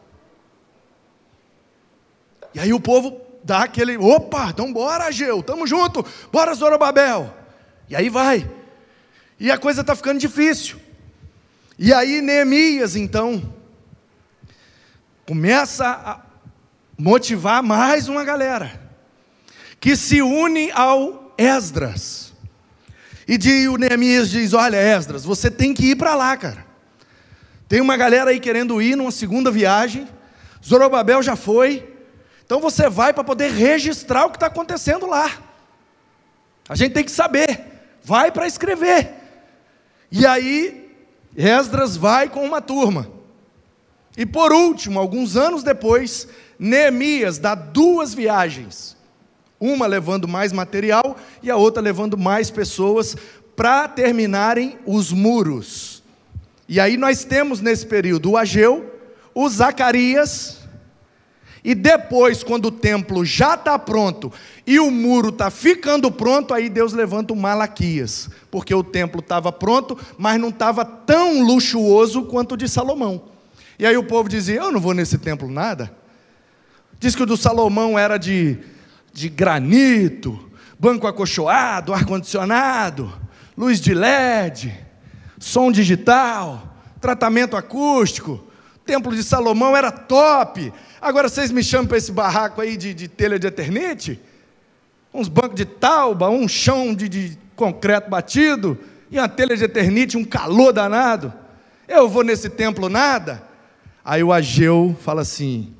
E 2.51 2.59
aí 2.59 2.74
o 2.74 2.79
povo 2.79 3.21
dá 3.43 3.62
aquele, 3.62 3.95
opa, 3.95 4.50
então 4.50 4.74
bora, 4.74 5.03
Ageu, 5.03 5.41
estamos 5.41 5.69
junto, 5.69 6.03
bora 6.31 6.51
Zorobabel. 6.55 7.31
E 7.88 7.95
aí 7.95 8.09
vai. 8.09 8.50
E 9.39 9.51
a 9.51 9.57
coisa 9.59 9.81
está 9.81 9.95
ficando 9.95 10.19
difícil. 10.19 10.79
E 11.77 11.93
aí 11.93 12.21
Neemias, 12.21 12.95
então, 12.95 13.53
começa 15.27 15.86
a 15.86 16.21
motivar 16.98 17.62
mais 17.62 18.09
uma 18.09 18.24
galera 18.24 18.88
que 19.79 19.95
se 19.95 20.21
une 20.21 20.71
ao 20.71 21.33
Esdras. 21.38 22.33
E 23.27 23.38
de, 23.38 23.67
o 23.69 23.77
Neemias 23.77 24.29
diz: 24.29 24.53
Olha, 24.53 24.77
Esdras, 24.77 25.24
você 25.24 25.50
tem 25.50 25.74
que 25.74 25.91
ir 25.91 25.95
para 25.95 26.15
lá, 26.15 26.36
cara. 26.36 26.65
Tem 27.67 27.79
uma 27.79 27.95
galera 27.95 28.31
aí 28.31 28.39
querendo 28.39 28.81
ir 28.81 28.95
numa 28.95 29.12
segunda 29.12 29.50
viagem. 29.51 30.07
Zorobabel 30.65 31.21
já 31.21 31.36
foi. 31.36 31.88
Então 32.43 32.59
você 32.59 32.89
vai 32.89 33.13
para 33.13 33.24
poder 33.24 33.51
registrar 33.51 34.25
o 34.25 34.31
que 34.31 34.38
está 34.38 34.48
acontecendo 34.48 35.05
lá. 35.05 35.31
A 36.67 36.75
gente 36.75 36.93
tem 36.93 37.03
que 37.03 37.12
saber. 37.12 37.63
Vai 38.03 38.31
para 38.31 38.48
escrever. 38.48 39.13
E 40.12 40.25
aí, 40.25 40.91
Esdras 41.38 41.95
vai 41.95 42.27
com 42.27 42.43
uma 42.43 42.59
turma. 42.59 43.12
E 44.17 44.25
por 44.25 44.51
último, 44.51 45.00
alguns 45.00 45.38
anos 45.38 45.62
depois, 45.62 46.27
Neemias 46.57 47.38
dá 47.38 47.53
duas 47.53 48.13
viagens 48.15 48.99
uma 49.59 49.85
levando 49.85 50.27
mais 50.27 50.51
material 50.51 51.17
e 51.43 51.49
a 51.49 51.55
outra 51.55 51.81
levando 51.81 52.17
mais 52.17 52.49
pessoas 52.49 53.15
para 53.55 53.87
terminarem 53.87 54.77
os 54.85 55.11
muros. 55.11 56.01
E 56.67 56.79
aí 56.79 56.97
nós 56.97 57.23
temos 57.23 57.59
nesse 57.59 57.85
período 57.85 58.31
o 58.31 58.37
Ageu, 58.37 58.93
o 59.33 59.49
Zacarias, 59.49 60.59
e 61.63 61.75
depois, 61.75 62.41
quando 62.41 62.67
o 62.67 62.71
templo 62.71 63.25
já 63.25 63.55
está 63.55 63.77
pronto 63.77 64.31
e 64.65 64.79
o 64.79 64.89
muro 64.89 65.29
está 65.29 65.51
ficando 65.51 66.09
pronto, 66.09 66.53
aí 66.53 66.69
Deus 66.69 66.93
levanta 66.93 67.33
o 67.33 67.35
Malaquias, 67.35 68.29
porque 68.49 68.73
o 68.73 68.83
templo 68.83 69.19
estava 69.19 69.51
pronto, 69.51 69.97
mas 70.17 70.39
não 70.39 70.49
estava 70.49 70.85
tão 70.85 71.43
luxuoso 71.43 72.23
quanto 72.23 72.53
o 72.53 72.57
de 72.57 72.69
Salomão. 72.69 73.23
E 73.77 73.85
aí 73.85 73.97
o 73.97 74.03
povo 74.03 74.29
dizia: 74.29 74.61
Eu 74.61 74.71
não 74.71 74.79
vou 74.79 74.93
nesse 74.93 75.17
templo 75.17 75.49
nada. 75.49 75.91
Diz 76.99 77.15
que 77.15 77.23
o 77.23 77.25
do 77.25 77.37
Salomão 77.37 77.99
era 77.99 78.17
de 78.17 78.57
de 79.19 79.27
granito, 79.27 80.49
banco 80.79 81.05
acolchoado, 81.05 81.93
ar-condicionado, 81.93 83.11
luz 83.57 83.81
de 83.81 83.93
LED, 83.93 84.73
som 85.38 85.73
digital, 85.73 86.73
tratamento 87.01 87.57
acústico. 87.57 88.41
O 88.77 88.79
templo 88.85 89.13
de 89.13 89.21
Salomão 89.21 89.75
era 89.75 89.91
top. 89.91 90.71
Agora 91.01 91.27
vocês 91.27 91.51
me 91.51 91.61
chamam 91.61 91.85
para 91.85 91.97
esse 91.97 92.13
barraco 92.13 92.61
aí 92.61 92.77
de, 92.77 92.93
de 92.93 93.09
telha 93.09 93.38
de 93.38 93.45
eternite? 93.45 94.21
Uns 95.13 95.27
bancos 95.27 95.55
de 95.55 95.65
tauba, 95.65 96.29
um 96.29 96.47
chão 96.47 96.95
de, 96.95 97.09
de 97.09 97.38
concreto 97.57 98.09
batido, 98.09 98.77
e 99.11 99.19
uma 99.19 99.27
telha 99.27 99.57
de 99.57 99.65
eternite, 99.65 100.15
um 100.15 100.23
calor 100.23 100.71
danado. 100.71 101.33
Eu 101.89 102.07
vou 102.07 102.23
nesse 102.23 102.49
templo 102.49 102.88
nada? 102.88 103.43
Aí 104.05 104.23
o 104.23 104.31
Ageu 104.31 104.95
fala 105.01 105.23
assim: 105.23 105.73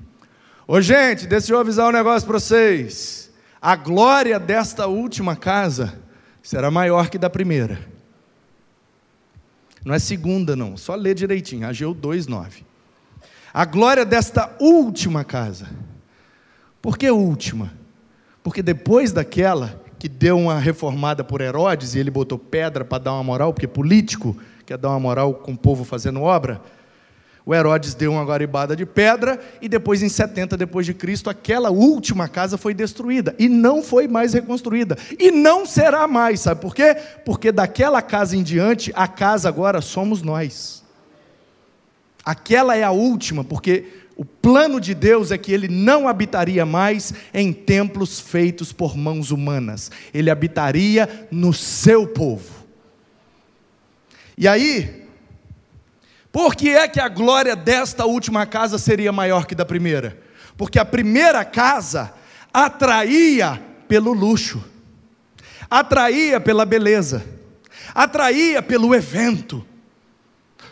Ô 0.68 0.82
gente, 0.82 1.26
deixa 1.26 1.54
eu 1.54 1.60
avisar 1.60 1.88
um 1.88 1.94
negócio 1.94 2.28
para 2.28 2.38
vocês. 2.38 3.29
A 3.62 3.76
glória 3.76 4.40
desta 4.40 4.88
última 4.88 5.36
casa 5.36 6.00
será 6.42 6.72
maior 6.72 7.10
que 7.10 7.18
da 7.18 7.30
primeira. 7.30 7.80
Não 9.84 9.94
é 9.94 10.00
segunda, 10.00 10.56
não, 10.56 10.78
só 10.78 10.96
lê 10.96 11.14
direitinho, 11.14 11.68
Ageu 11.68 11.94
2,9. 11.94 12.64
A 13.54 13.66
glória 13.66 14.06
desta 14.06 14.56
última 14.60 15.24
casa. 15.24 15.70
Por 16.82 16.98
que 16.98 17.10
última? 17.10 17.74
Porque 18.44 18.62
depois 18.62 19.12
daquela 19.12 19.82
que 19.98 20.08
deu 20.08 20.38
uma 20.38 20.58
reformada 20.58 21.24
por 21.24 21.42
Herodes 21.42 21.94
e 21.94 22.00
ele 22.00 22.10
botou 22.10 22.40
pedra 22.40 22.86
para 22.86 23.04
dar 23.04 23.14
uma 23.14 23.24
moral, 23.24 23.54
porque 23.54 23.68
político 23.68 24.38
quer 24.66 24.78
dar 24.78 24.90
uma 24.90 25.00
moral 25.00 25.34
com 25.34 25.52
o 25.52 25.58
povo 25.58 25.84
fazendo 25.84 26.22
obra, 26.22 26.62
o 27.50 27.56
Herodes 27.56 27.96
deu 27.96 28.12
uma 28.12 28.24
garibada 28.24 28.76
de 28.76 28.86
pedra 28.86 29.40
e 29.60 29.68
depois, 29.68 30.04
em 30.04 30.08
70 30.08 30.56
depois 30.56 30.86
de 30.86 30.94
Cristo, 30.94 31.32
aquela 31.32 31.72
última 31.72 32.28
casa 32.28 32.60
foi 32.60 32.76
destruída 32.76 33.34
e 33.40 33.50
não 33.50 33.82
foi 33.82 34.08
mais 34.08 34.34
reconstruída 34.34 34.96
e 35.18 35.32
não 35.32 35.66
será 35.66 36.08
mais. 36.08 36.42
Sabe 36.42 36.62
por 36.62 36.76
quê? 36.76 36.96
Porque 37.26 37.52
daquela 37.52 38.04
casa 38.04 38.38
em 38.38 38.44
diante, 38.44 38.92
a 38.96 39.08
casa 39.08 39.50
agora 39.50 39.82
somos 39.82 40.22
nós. 40.22 40.84
Aquela 42.24 42.78
é 42.78 42.84
a 42.84 42.92
última, 42.92 43.44
porque 43.44 43.88
o 44.16 44.24
plano 44.24 44.80
de 44.80 44.94
Deus 44.94 45.32
é 45.32 45.38
que 45.40 45.52
ele 45.52 45.68
não 45.68 46.08
habitaria 46.08 46.68
mais 46.68 47.16
em 47.34 47.52
templos 47.52 48.20
feitos 48.20 48.72
por 48.72 48.96
mãos 48.96 49.32
humanas. 49.32 49.90
Ele 50.14 50.30
habitaria 50.30 51.28
no 51.32 51.52
seu 51.52 52.06
povo. 52.06 52.64
E 54.38 54.48
aí, 54.48 54.99
por 56.32 56.56
que 56.56 56.70
é 56.70 56.88
que 56.88 57.00
a 57.00 57.08
glória 57.08 57.56
desta 57.56 58.06
última 58.06 58.46
casa 58.46 58.78
seria 58.78 59.12
maior 59.12 59.46
que 59.46 59.56
da 59.56 59.66
primeira? 59.66 60.20
Porque 60.56 60.78
a 60.78 60.86
primeira 60.86 61.44
casa 61.44 62.14
atraía 62.54 63.62
pelo 63.88 64.14
luxo, 64.14 64.64
atraía 65.70 66.40
pela 66.40 66.66
beleza, 66.66 67.24
atraía 67.96 68.62
pelo 68.62 68.94
evento. 68.94 69.66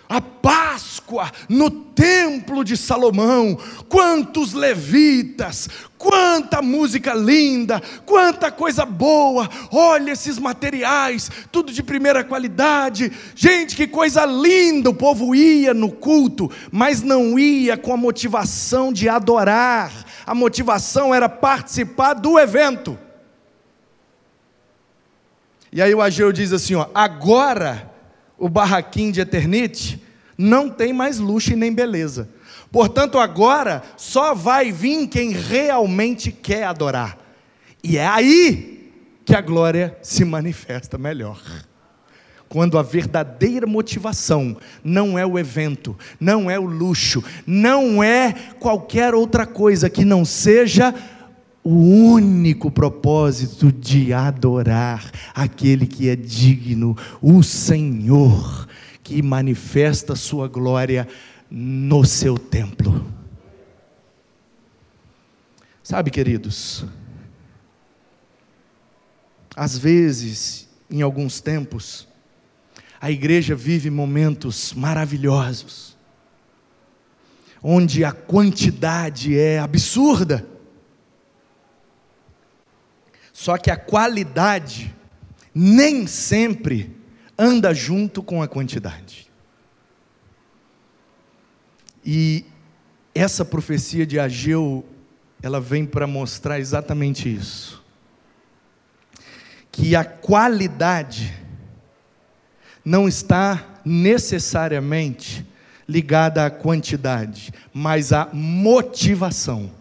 A 0.09 0.21
Páscoa 0.21 0.96
Páscoa 1.07 1.31
no 1.47 1.69
templo 1.69 2.63
de 2.63 2.75
Salomão. 2.75 3.57
Quantos 3.87 4.53
levitas, 4.53 5.69
quanta 5.97 6.61
música 6.61 7.13
linda, 7.13 7.81
quanta 8.05 8.51
coisa 8.51 8.85
boa. 8.85 9.49
Olha 9.71 10.11
esses 10.11 10.37
materiais, 10.37 11.31
tudo 11.51 11.71
de 11.71 11.81
primeira 11.81 12.23
qualidade. 12.23 13.11
Gente, 13.33 13.75
que 13.75 13.87
coisa 13.87 14.25
linda. 14.25 14.89
O 14.89 14.93
povo 14.93 15.33
ia 15.33 15.73
no 15.73 15.89
culto, 15.89 16.51
mas 16.71 17.01
não 17.01 17.39
ia 17.39 17.77
com 17.77 17.93
a 17.93 17.97
motivação 17.97 18.91
de 18.91 19.07
adorar. 19.07 19.91
A 20.25 20.35
motivação 20.35 21.15
era 21.15 21.29
participar 21.29 22.13
do 22.13 22.37
evento. 22.37 22.99
E 25.71 25.81
aí 25.81 25.93
o 25.93 26.01
Ageu 26.01 26.31
diz 26.31 26.51
assim: 26.51 26.75
ó, 26.75 26.87
agora 26.93 27.91
o 28.37 28.47
barraquinho 28.49 29.11
de 29.11 29.21
Eternite 29.21 30.06
não 30.37 30.69
tem 30.69 30.93
mais 30.93 31.17
luxo 31.17 31.53
e 31.53 31.55
nem 31.55 31.73
beleza. 31.73 32.29
Portanto, 32.71 33.17
agora 33.17 33.81
só 33.95 34.33
vai 34.33 34.71
vir 34.71 35.07
quem 35.07 35.31
realmente 35.31 36.31
quer 36.31 36.65
adorar. 36.65 37.17
E 37.83 37.97
é 37.97 38.05
aí 38.05 38.91
que 39.25 39.35
a 39.35 39.41
glória 39.41 39.97
se 40.01 40.23
manifesta 40.23 40.97
melhor. 40.97 41.41
Quando 42.49 42.77
a 42.77 42.81
verdadeira 42.81 43.67
motivação 43.67 44.55
não 44.83 45.19
é 45.19 45.25
o 45.25 45.37
evento, 45.37 45.97
não 46.19 46.49
é 46.49 46.57
o 46.57 46.65
luxo, 46.65 47.23
não 47.45 48.01
é 48.01 48.33
qualquer 48.59 49.13
outra 49.13 49.45
coisa 49.45 49.89
que 49.89 50.05
não 50.05 50.23
seja 50.23 50.93
o 51.63 51.73
único 51.73 52.71
propósito 52.71 53.69
de 53.69 54.13
adorar 54.13 55.11
aquele 55.35 55.85
que 55.85 56.07
é 56.07 56.15
digno, 56.15 56.95
o 57.21 57.43
Senhor, 57.43 58.66
que 59.07 59.21
manifesta 59.21 60.17
sua 60.17 60.49
glória 60.49 61.07
no 61.49 62.03
seu 62.03 62.37
templo. 62.37 63.09
Sabe, 65.81 66.11
queridos, 66.11 66.83
às 69.55 69.77
vezes, 69.77 70.67
em 70.91 71.01
alguns 71.01 71.39
tempos, 71.39 72.05
a 72.99 73.09
igreja 73.09 73.55
vive 73.55 73.89
momentos 73.89 74.73
maravilhosos, 74.73 75.95
onde 77.63 78.03
a 78.03 78.11
quantidade 78.11 79.39
é 79.39 79.57
absurda, 79.57 80.45
só 83.31 83.57
que 83.57 83.71
a 83.71 83.77
qualidade 83.77 84.93
nem 85.55 86.05
sempre 86.07 86.96
anda 87.37 87.73
junto 87.73 88.23
com 88.23 88.41
a 88.41 88.47
quantidade. 88.47 89.29
E 92.05 92.45
essa 93.13 93.43
profecia 93.43 94.05
de 94.05 94.19
Ageu, 94.19 94.85
ela 95.41 95.59
vem 95.59 95.85
para 95.85 96.07
mostrar 96.07 96.59
exatamente 96.59 97.33
isso. 97.33 97.83
Que 99.71 99.95
a 99.95 100.03
qualidade 100.03 101.33
não 102.83 103.07
está 103.07 103.81
necessariamente 103.85 105.45
ligada 105.87 106.45
à 106.45 106.49
quantidade, 106.49 107.53
mas 107.73 108.11
à 108.11 108.29
motivação. 108.33 109.71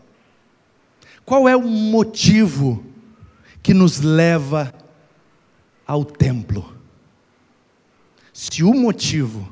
Qual 1.25 1.49
é 1.49 1.57
o 1.57 1.63
motivo 1.63 2.85
que 3.63 3.75
nos 3.75 4.01
leva 4.01 4.73
ao 5.87 6.05
templo. 6.05 6.76
Se 8.37 8.63
o 8.63 8.75
motivo 8.75 9.49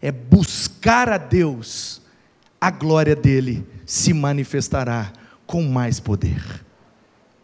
é 0.00 0.10
buscar 0.10 1.10
a 1.10 1.18
Deus, 1.18 2.00
a 2.58 2.70
glória 2.70 3.14
dele 3.14 3.66
se 3.84 4.14
manifestará 4.14 5.12
com 5.46 5.62
mais 5.64 6.00
poder. 6.00 6.42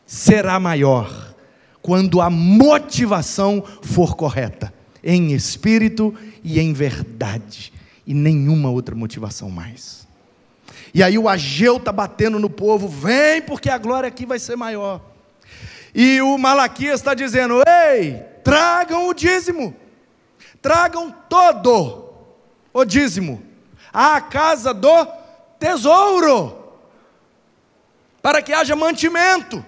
Será 0.06 0.58
maior 0.58 1.34
quando 1.82 2.18
a 2.22 2.30
motivação 2.30 3.62
for 3.82 4.16
correta, 4.16 4.72
em 5.04 5.32
espírito 5.32 6.14
e 6.42 6.58
em 6.58 6.72
verdade, 6.72 7.74
e 8.06 8.14
nenhuma 8.14 8.70
outra 8.70 8.94
motivação 8.94 9.50
mais. 9.50 10.08
E 10.94 11.02
aí 11.02 11.18
o 11.18 11.28
Ageu 11.28 11.76
está 11.76 11.92
batendo 11.92 12.38
no 12.38 12.48
povo: 12.48 12.88
vem, 12.88 13.42
porque 13.42 13.68
a 13.68 13.76
glória 13.76 14.08
aqui 14.08 14.24
vai 14.24 14.38
ser 14.38 14.56
maior. 14.56 15.02
E 15.94 16.22
o 16.22 16.38
Malaquias 16.38 17.00
está 17.00 17.12
dizendo: 17.12 17.60
ei, 17.68 18.14
tragam 18.42 19.08
o 19.08 19.12
dízimo, 19.12 19.76
tragam 20.62 21.14
todo 21.28 22.10
o 22.72 22.84
dízimo 22.84 23.42
à 23.92 24.20
casa 24.20 24.72
do 24.72 25.06
tesouro, 25.58 26.56
para 28.22 28.42
que 28.42 28.52
haja 28.52 28.76
mantimento. 28.76 29.64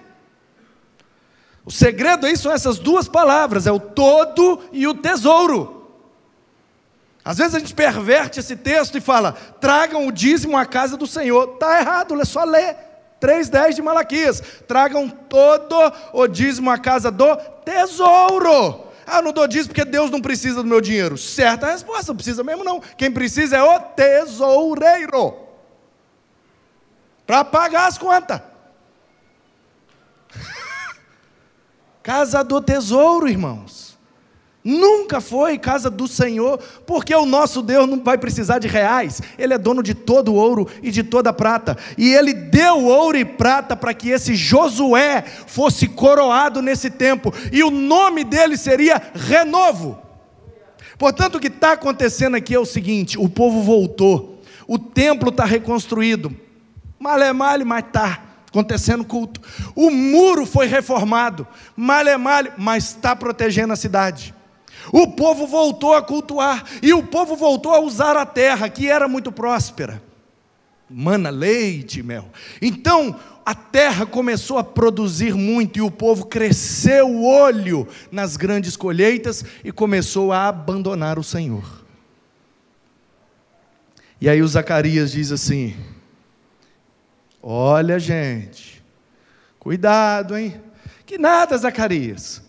O 1.65 1.71
segredo 1.71 2.25
aí 2.25 2.35
são 2.35 2.51
essas 2.51 2.77
duas 2.79 3.07
palavras: 3.07 3.67
é 3.67 3.71
o 3.71 3.79
todo 3.79 4.61
e 4.71 4.87
o 4.87 4.93
tesouro. 4.93 5.81
Às 7.25 7.37
vezes 7.37 7.55
a 7.55 7.59
gente 7.59 7.73
perverte 7.73 8.39
esse 8.39 8.55
texto 8.55 8.97
e 8.97 9.01
fala: 9.01 9.33
tragam 9.61 10.07
o 10.07 10.11
dízimo 10.11 10.57
à 10.57 10.65
casa 10.65 10.97
do 10.97 11.07
Senhor. 11.07 11.53
Está 11.53 11.79
errado, 11.79 12.19
é 12.19 12.25
só 12.25 12.43
ler. 12.43 12.75
3,10 13.21 13.75
de 13.75 13.81
Malaquias. 13.81 14.43
Tragam 14.67 15.07
todo 15.07 15.93
o 16.11 16.27
dízimo 16.27 16.69
à 16.69 16.77
casa 16.77 17.09
do 17.09 17.37
tesouro. 17.63 18.91
Ah, 19.05 19.21
não 19.21 19.31
dou 19.31 19.47
dízimo 19.47 19.69
porque 19.73 19.85
Deus 19.85 20.09
não 20.09 20.21
precisa 20.21 20.63
do 20.63 20.69
meu 20.69 20.79
dinheiro. 20.81 21.17
Certa 21.17 21.71
resposta, 21.71 22.11
não 22.11 22.15
precisa 22.15 22.43
mesmo 22.43 22.63
não. 22.63 22.79
Quem 22.79 23.11
precisa 23.11 23.57
é 23.57 23.63
o 23.63 23.79
tesoureiro. 23.79 25.35
Para 27.25 27.43
pagar 27.43 27.87
as 27.87 27.97
contas. 27.97 28.41
casa 32.01 32.43
do 32.43 32.61
tesouro, 32.61 33.27
irmãos. 33.27 33.82
Nunca 34.63 35.19
foi 35.19 35.57
casa 35.57 35.89
do 35.89 36.07
Senhor, 36.07 36.57
porque 36.87 37.13
o 37.13 37.25
nosso 37.25 37.61
Deus 37.61 37.89
não 37.89 38.01
vai 38.01 38.17
precisar 38.17 38.59
de 38.59 38.67
reais, 38.67 39.21
Ele 39.37 39.53
é 39.53 39.57
dono 39.57 39.83
de 39.83 39.93
todo 39.93 40.31
o 40.31 40.35
ouro 40.35 40.69
e 40.81 40.89
de 40.89 41.03
toda 41.03 41.33
prata, 41.33 41.77
e 41.97 42.13
Ele 42.13 42.33
deu 42.33 42.85
ouro 42.85 43.17
e 43.17 43.25
prata 43.25 43.75
para 43.75 43.93
que 43.93 44.09
esse 44.09 44.35
Josué 44.35 45.21
fosse 45.21 45.85
coroado 45.85 46.61
nesse 46.61 46.89
tempo, 46.89 47.33
e 47.51 47.61
o 47.61 47.69
nome 47.69 48.23
dele 48.23 48.55
seria 48.55 49.01
Renovo. 49.13 49.99
Portanto, 50.97 51.35
o 51.35 51.39
que 51.41 51.47
está 51.47 51.73
acontecendo 51.73 52.37
aqui 52.37 52.55
é 52.55 52.59
o 52.59 52.65
seguinte: 52.65 53.19
o 53.19 53.27
povo 53.27 53.61
voltou, 53.61 54.41
o 54.65 54.79
templo 54.79 55.27
está 55.27 55.43
reconstruído, 55.43 56.33
malé 56.97 57.33
male, 57.33 57.65
mas 57.65 57.83
está 57.83 58.23
acontecendo 58.47 59.03
culto, 59.03 59.41
o 59.75 59.91
muro 59.91 60.45
foi 60.45 60.67
reformado, 60.67 61.45
male, 61.75 62.11
mas 62.57 62.85
está 62.85 63.13
protegendo 63.13 63.73
a 63.73 63.75
cidade. 63.75 64.33
O 64.91 65.07
povo 65.07 65.47
voltou 65.47 65.93
a 65.93 66.01
cultuar, 66.01 66.63
e 66.81 66.93
o 66.93 67.03
povo 67.03 67.35
voltou 67.35 67.73
a 67.73 67.79
usar 67.79 68.17
a 68.17 68.25
terra, 68.25 68.69
que 68.69 68.89
era 68.89 69.07
muito 69.07 69.31
próspera. 69.31 70.01
Mana, 70.89 71.29
leite, 71.29 72.03
mel. 72.03 72.29
Então, 72.61 73.19
a 73.45 73.55
terra 73.55 74.05
começou 74.05 74.57
a 74.57 74.63
produzir 74.63 75.33
muito, 75.33 75.77
e 75.77 75.81
o 75.81 75.91
povo 75.91 76.25
cresceu 76.25 77.07
o 77.09 77.25
olho 77.25 77.87
nas 78.11 78.37
grandes 78.37 78.77
colheitas 78.77 79.43
e 79.63 79.71
começou 79.71 80.31
a 80.31 80.47
abandonar 80.47 81.17
o 81.17 81.23
Senhor. 81.23 81.83
E 84.19 84.29
aí 84.29 84.41
o 84.41 84.47
Zacarias 84.47 85.11
diz 85.11 85.31
assim: 85.31 85.75
Olha, 87.41 87.99
gente, 87.99 88.81
cuidado, 89.59 90.37
hein? 90.37 90.61
Que 91.05 91.17
nada, 91.17 91.57
Zacarias. 91.57 92.41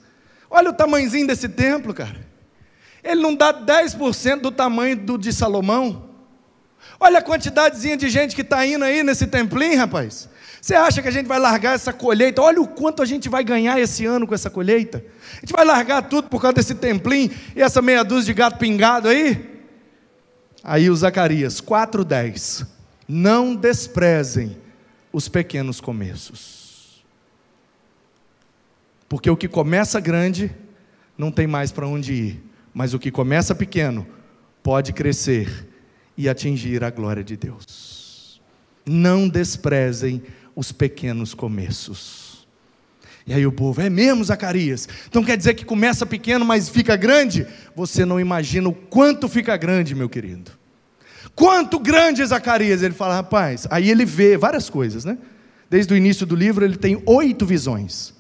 Olha 0.57 0.71
o 0.71 0.73
tamanhozinho 0.73 1.27
desse 1.27 1.49
templo, 1.49 1.93
cara. 1.93 2.25
Ele 3.03 3.21
não 3.21 3.35
dá 3.35 3.53
10% 3.53 4.41
do 4.41 4.53
tamanho 4.53 4.97
do 4.97 5.19
de 5.19 5.33
Salomão. 5.33 6.11
Olha 7.01 7.19
a 7.19 7.23
quantidadezinha 7.23 7.97
de 7.97 8.09
gente 8.09 8.37
que 8.37 8.43
está 8.43 8.65
indo 8.65 8.85
aí 8.85 9.03
nesse 9.03 9.27
templinho, 9.27 9.77
rapaz. 9.77 10.29
Você 10.61 10.77
acha 10.77 11.03
que 11.03 11.09
a 11.09 11.11
gente 11.11 11.27
vai 11.27 11.41
largar 11.41 11.75
essa 11.75 11.93
colheita? 11.93 12.41
Olha 12.41 12.61
o 12.61 12.69
quanto 12.69 13.03
a 13.03 13.05
gente 13.05 13.29
vai 13.29 13.43
ganhar 13.43 13.81
esse 13.81 14.07
ano 14.07 14.29
com 14.29 14.35
essa 14.35 14.49
colheita. 14.49 15.05
A 15.39 15.41
gente 15.41 15.53
vai 15.53 15.65
largar 15.65 16.03
tudo 16.03 16.29
por 16.29 16.41
causa 16.41 16.55
desse 16.55 16.77
templinho 16.77 17.33
e 17.57 17.61
essa 17.61 17.83
meia 17.83 18.05
dúzia 18.05 18.27
de 18.27 18.35
gato 18.35 18.57
pingado 18.57 19.09
aí? 19.09 19.61
Aí 20.63 20.89
o 20.89 20.95
Zacarias 20.95 21.61
4:10. 21.61 22.65
Não 23.09 23.57
desprezem 23.57 24.57
os 25.13 25.27
pequenos 25.29 25.81
começos. 25.81 26.64
Porque 29.09 29.31
o 29.31 29.37
que 29.37 29.49
começa 29.49 30.01
grande 30.01 30.51
não 31.17 31.31
tem 31.31 31.47
mais 31.47 31.71
para 31.71 31.87
onde 31.87 32.13
ir, 32.13 32.45
mas 32.73 32.95
o 32.95 32.99
que 32.99 33.11
começa 33.11 33.55
pequeno 33.55 34.07
pode 34.63 34.93
crescer 34.93 35.69
e 36.17 36.29
atingir 36.29 36.83
a 36.83 36.91
glória 36.91 37.23
de 37.23 37.37
Deus. 37.37 38.41
Não 38.87 39.29
desprezem 39.29 40.23
os 40.55 40.73
pequenos 40.73 41.35
começos. 41.35 42.47
E 43.27 43.33
aí 43.33 43.47
o 43.47 43.53
povo, 43.53 43.81
é 43.81 43.89
mesmo, 43.89 44.23
Zacarias? 44.23 44.89
Então 45.09 45.25
quer 45.25 45.37
dizer 45.37 45.55
que 45.55 45.65
começa 45.65 46.05
pequeno, 46.05 46.45
mas 46.45 46.69
fica 46.69 46.95
grande? 46.95 47.47
Você 47.75 48.05
não 48.05 48.21
imagina 48.21 48.69
o 48.69 48.75
quanto 48.75 49.29
fica 49.29 49.57
grande, 49.57 49.95
meu 49.95 50.09
querido. 50.09 50.53
Quanto 51.35 51.79
grande 51.79 52.23
é 52.23 52.27
Zacarias? 52.27 52.83
Ele 52.83 52.95
fala, 52.95 53.15
rapaz, 53.15 53.67
aí 53.71 53.91
ele 53.91 54.05
vê 54.05 54.37
várias 54.37 54.69
coisas, 54.69 55.05
né? 55.05 55.19
Desde 55.71 55.93
o 55.93 55.97
início 55.97 56.27
do 56.27 56.37
livro 56.37 56.65
ele 56.65 56.77
tem 56.77 57.03
oito 57.07 57.47
visões. 57.47 58.14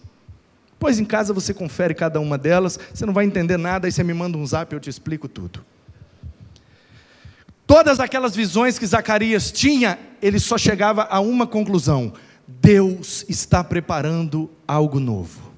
Pois 0.85 0.99
em 0.99 1.05
casa 1.07 1.33
você 1.33 1.55
confere 1.55 1.95
cada 1.95 2.21
uma 2.21 2.37
delas, 2.37 2.79
você 2.93 3.07
não 3.07 3.15
vai 3.15 3.25
entender 3.25 3.57
nada, 3.57 3.87
aí 3.87 3.91
você 3.91 4.05
me 4.05 4.13
manda 4.13 4.37
um 4.37 4.47
zap 4.47 4.71
e 4.71 4.77
eu 4.77 4.81
te 4.81 4.91
explico 4.91 5.27
tudo. 5.27 5.65
Todas 7.67 7.99
aquelas 8.01 8.37
visões 8.37 8.79
que 8.79 8.85
Zacarias 8.85 9.51
tinha, 9.51 9.99
ele 10.21 10.39
só 10.39 10.59
chegava 10.59 11.05
a 11.05 11.21
uma 11.21 11.47
conclusão: 11.47 12.13
Deus 12.47 13.25
está 13.31 13.65
preparando 13.65 14.51
algo 14.69 15.01
novo. 15.01 15.54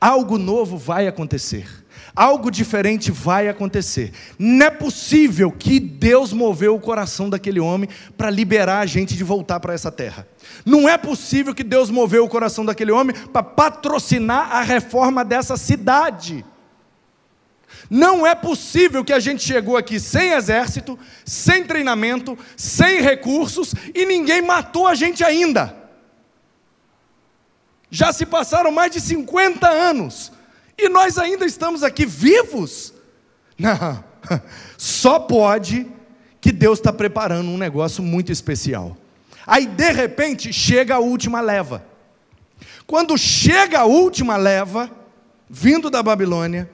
Algo 0.00 0.38
novo 0.38 0.76
vai 0.76 1.06
acontecer. 1.06 1.66
Algo 2.14 2.50
diferente 2.50 3.10
vai 3.10 3.48
acontecer. 3.48 4.12
Não 4.38 4.66
é 4.66 4.70
possível 4.70 5.50
que 5.52 5.78
Deus 5.78 6.32
moveu 6.32 6.74
o 6.74 6.80
coração 6.80 7.28
daquele 7.28 7.60
homem 7.60 7.88
para 8.16 8.30
liberar 8.30 8.80
a 8.80 8.86
gente 8.86 9.14
de 9.14 9.22
voltar 9.22 9.60
para 9.60 9.74
essa 9.74 9.92
terra. 9.92 10.26
Não 10.64 10.88
é 10.88 10.96
possível 10.96 11.54
que 11.54 11.62
Deus 11.62 11.90
moveu 11.90 12.24
o 12.24 12.28
coração 12.28 12.64
daquele 12.64 12.90
homem 12.90 13.14
para 13.32 13.42
patrocinar 13.42 14.50
a 14.50 14.62
reforma 14.62 15.24
dessa 15.24 15.58
cidade. 15.58 16.44
Não 17.90 18.26
é 18.26 18.34
possível 18.34 19.04
que 19.04 19.12
a 19.12 19.20
gente 19.20 19.42
chegou 19.42 19.76
aqui 19.76 20.00
sem 20.00 20.32
exército, 20.32 20.98
sem 21.24 21.64
treinamento, 21.64 22.36
sem 22.56 23.00
recursos 23.00 23.74
e 23.94 24.06
ninguém 24.06 24.40
matou 24.40 24.86
a 24.86 24.94
gente 24.94 25.22
ainda. 25.22 25.85
Já 27.96 28.12
se 28.12 28.26
passaram 28.26 28.70
mais 28.70 28.92
de 28.92 29.00
50 29.00 29.66
anos 29.66 30.30
e 30.76 30.86
nós 30.86 31.16
ainda 31.16 31.46
estamos 31.46 31.82
aqui 31.82 32.04
vivos? 32.04 32.92
Não, 33.58 34.04
só 34.76 35.18
pode 35.18 35.86
que 36.38 36.52
Deus 36.52 36.78
está 36.78 36.92
preparando 36.92 37.48
um 37.48 37.56
negócio 37.56 38.02
muito 38.02 38.30
especial. 38.30 38.94
Aí 39.46 39.66
de 39.66 39.92
repente 39.92 40.52
chega 40.52 40.96
a 40.96 40.98
última 40.98 41.40
leva. 41.40 41.86
Quando 42.86 43.16
chega 43.16 43.78
a 43.78 43.86
última 43.86 44.36
leva, 44.36 44.90
vindo 45.48 45.88
da 45.88 46.02
Babilônia, 46.02 46.68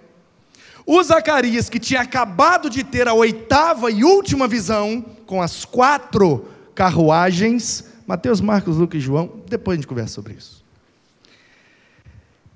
o 0.85 1.01
Zacarias, 1.05 1.69
que 1.69 1.79
tinha 1.79 2.01
acabado 2.01 2.69
de 2.69 2.83
ter 2.83 3.07
a 3.07 3.15
oitava 3.15 3.93
e 3.93 4.03
última 4.03 4.49
visão, 4.49 5.01
com 5.25 5.41
as 5.41 5.65
quatro 5.65 6.49
carruagens, 6.75 7.85
Mateus, 8.09 8.41
Marcos, 8.41 8.77
Lucas 8.77 9.01
e 9.01 9.05
João, 9.05 9.41
depois 9.47 9.77
a 9.77 9.81
gente 9.81 9.87
conversa 9.87 10.15
sobre 10.15 10.35
isso. 10.35 10.62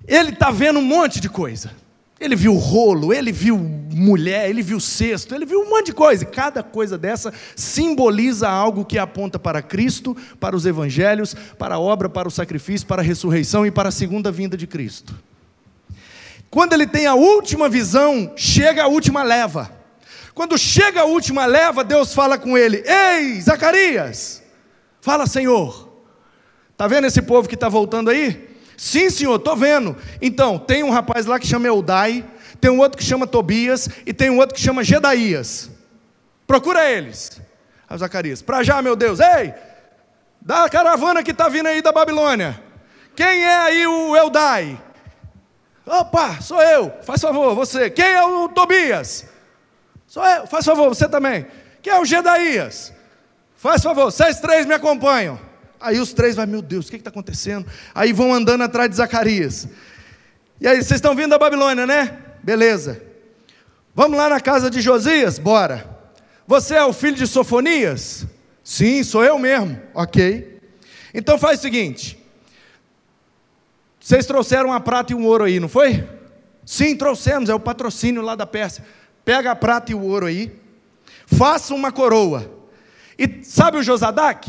Ele 0.07 0.31
está 0.31 0.51
vendo 0.51 0.79
um 0.79 0.85
monte 0.85 1.21
de 1.21 1.29
coisa. 1.29 1.71
Ele 2.19 2.35
viu 2.35 2.55
rolo, 2.55 3.12
ele 3.12 3.31
viu 3.31 3.59
mulher, 3.59 4.49
ele 4.49 4.62
viu 4.62 4.81
cesto, 4.81 5.35
ele 5.35 5.45
viu 5.45 5.61
um 5.61 5.69
monte 5.69 5.87
de 5.87 5.92
coisa. 5.92 6.25
E 6.25 6.27
cada 6.27 6.62
coisa 6.62 6.97
dessa 6.97 7.33
simboliza 7.55 8.49
algo 8.49 8.87
que 8.87 8.99
aponta 8.99 9.38
para 9.38 9.61
Cristo, 9.61 10.16
para 10.40 10.57
os 10.57 10.64
evangelhos, 10.64 11.35
para 11.59 11.75
a 11.75 11.79
obra, 11.79 12.09
para 12.09 12.27
o 12.27 12.31
sacrifício, 12.31 12.87
para 12.87 13.03
a 13.03 13.05
ressurreição 13.05 13.66
e 13.66 13.71
para 13.71 13.90
a 13.90 13.92
segunda 13.92 14.33
vinda 14.33 14.57
de 14.57 14.66
Cristo. 14.66 15.14
Quando 16.49 16.73
ele 16.73 16.87
tem 16.87 17.07
a 17.07 17.14
última 17.14 17.69
visão, 17.69 18.33
chega 18.35 18.85
a 18.85 18.88
última 18.88 19.23
leva. 19.23 19.71
Quando 20.35 20.57
chega 20.57 21.03
a 21.03 21.05
última 21.05 21.45
leva, 21.45 21.85
Deus 21.85 22.14
fala 22.14 22.38
com 22.38 22.57
ele: 22.57 22.83
Ei, 22.87 23.40
Zacarias, 23.42 24.42
fala, 25.03 25.27
Senhor. 25.27 25.87
Está 26.73 26.87
vendo 26.87 27.07
esse 27.07 27.21
povo 27.21 27.49
que 27.49 27.55
está 27.55 27.69
voltando 27.69 28.11
aí? 28.11 28.56
Sim, 28.77 29.09
senhor, 29.09 29.37
estou 29.37 29.57
vendo. 29.57 29.97
Então, 30.21 30.59
tem 30.59 30.83
um 30.83 30.91
rapaz 30.91 31.27
lá 31.27 31.39
que 31.39 31.47
chama 31.47 31.67
Eudai, 31.67 32.25
tem 32.61 32.71
um 32.71 32.79
outro 32.79 32.99
que 32.99 33.05
chama 33.05 33.27
Tobias 33.27 33.89
e 34.05 34.12
tem 34.12 34.31
um 34.31 34.39
outro 34.39 34.55
que 34.55 34.61
chama 34.61 34.85
Gedaías. 34.85 35.71
Procura 36.47 36.91
eles. 36.91 37.41
Aí 37.89 37.99
Zacarias, 37.99 38.43
para 38.43 38.62
já, 38.62 38.83
meu 38.83 38.97
Deus, 38.97 39.21
ei, 39.21 39.55
da 40.41 40.69
caravana 40.69 41.23
que 41.23 41.31
está 41.31 41.49
vindo 41.49 41.67
aí 41.67 41.81
da 41.81 41.93
Babilônia. 41.93 42.62
Quem 43.15 43.45
é 43.45 43.57
aí 43.57 43.87
o 43.87 44.17
Eudai? 44.17 44.81
Opa, 45.87 46.41
sou 46.41 46.61
eu. 46.61 46.93
Faz 47.03 47.21
favor, 47.21 47.55
você. 47.55 47.89
Quem 47.89 48.05
é 48.05 48.25
o 48.25 48.49
Tobias? 48.49 49.27
Sou 50.07 50.25
eu. 50.25 50.47
Faz 50.47 50.65
favor, 50.65 50.89
você 50.89 51.09
também. 51.09 51.47
Quem 51.81 51.93
é 51.93 51.99
o 51.99 52.05
Gedaías? 52.05 52.93
Faz 53.57 53.83
favor, 53.83 54.07
vocês 54.07 54.41
três 54.41 54.67
me 54.67 54.75
acompanham. 54.75 55.46
Aí 55.81 56.01
os 56.01 56.12
três 56.12 56.35
vai, 56.37 56.47
meu 56.47 56.62
Deus, 56.62 56.87
o 56.87 56.91
que 56.91 56.97
está 56.97 57.11
acontecendo? 57.11 57.67
Aí 57.95 58.12
vão 58.12 58.33
andando 58.33 58.62
atrás 58.62 58.91
de 58.91 58.97
Zacarias. 58.97 59.69
E 60.61 60.67
aí, 60.67 60.77
vocês 60.77 60.93
estão 60.93 61.15
vindo 61.15 61.31
da 61.31 61.39
Babilônia, 61.39 61.87
né? 61.87 62.19
Beleza. 62.43 63.03
Vamos 63.95 64.17
lá 64.17 64.29
na 64.29 64.41
casa 64.41 64.71
de 64.71 64.81
Josias? 64.81 65.39
Bora. 65.39 65.97
Você 66.47 66.75
é 66.75 66.85
o 66.85 66.93
filho 66.93 67.17
de 67.17 67.27
Sofonias? 67.27 68.27
Sim, 68.62 69.03
sou 69.03 69.25
eu 69.25 69.39
mesmo. 69.39 69.81
Ok. 69.95 70.61
Então 71.12 71.39
faz 71.39 71.59
o 71.59 71.62
seguinte: 71.62 72.19
vocês 73.99 74.27
trouxeram 74.27 74.73
a 74.73 74.81
prata 74.81 75.12
e 75.12 75.17
o 75.17 75.23
ouro 75.23 75.45
aí, 75.45 75.59
não 75.59 75.69
foi? 75.69 76.09
Sim, 76.65 76.97
trouxemos, 76.97 77.49
é 77.49 77.55
o 77.55 77.61
patrocínio 77.61 78.23
lá 78.23 78.35
da 78.35 78.47
Pérsia. 78.47 78.85
Pega 79.25 79.51
a 79.51 79.57
prata 79.57 79.93
e 79.93 79.95
o 79.95 80.03
ouro 80.03 80.27
aí, 80.27 80.57
faça 81.27 81.75
uma 81.75 81.91
coroa. 81.91 82.51
E 83.19 83.43
sabe 83.43 83.79
o 83.79 83.83
Josadac? 83.83 84.49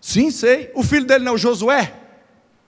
Sim, 0.00 0.30
sei. 0.30 0.70
O 0.74 0.82
filho 0.82 1.06
dele 1.06 1.24
não 1.24 1.34
é 1.34 1.38
Josué? 1.38 1.94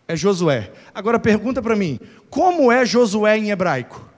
É 0.07 0.17
Josué. 0.17 0.73
Agora 0.95 1.19
pergunta 1.19 1.63
para 1.63 1.77
mim, 1.77 1.99
como 2.29 2.71
é 2.71 2.85
Josué 2.85 3.39
em 3.39 3.51
hebraico? 3.51 4.09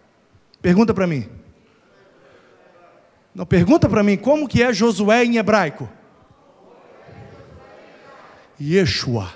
Pergunta 0.60 0.94
para 0.94 1.06
mim. 1.06 1.28
Não, 3.34 3.46
pergunta 3.46 3.88
para 3.88 4.02
mim, 4.02 4.16
como 4.16 4.48
que 4.48 4.62
é 4.62 4.72
Josué 4.72 5.24
em 5.24 5.36
hebraico? 5.36 5.88
Yeshua. 8.60 9.32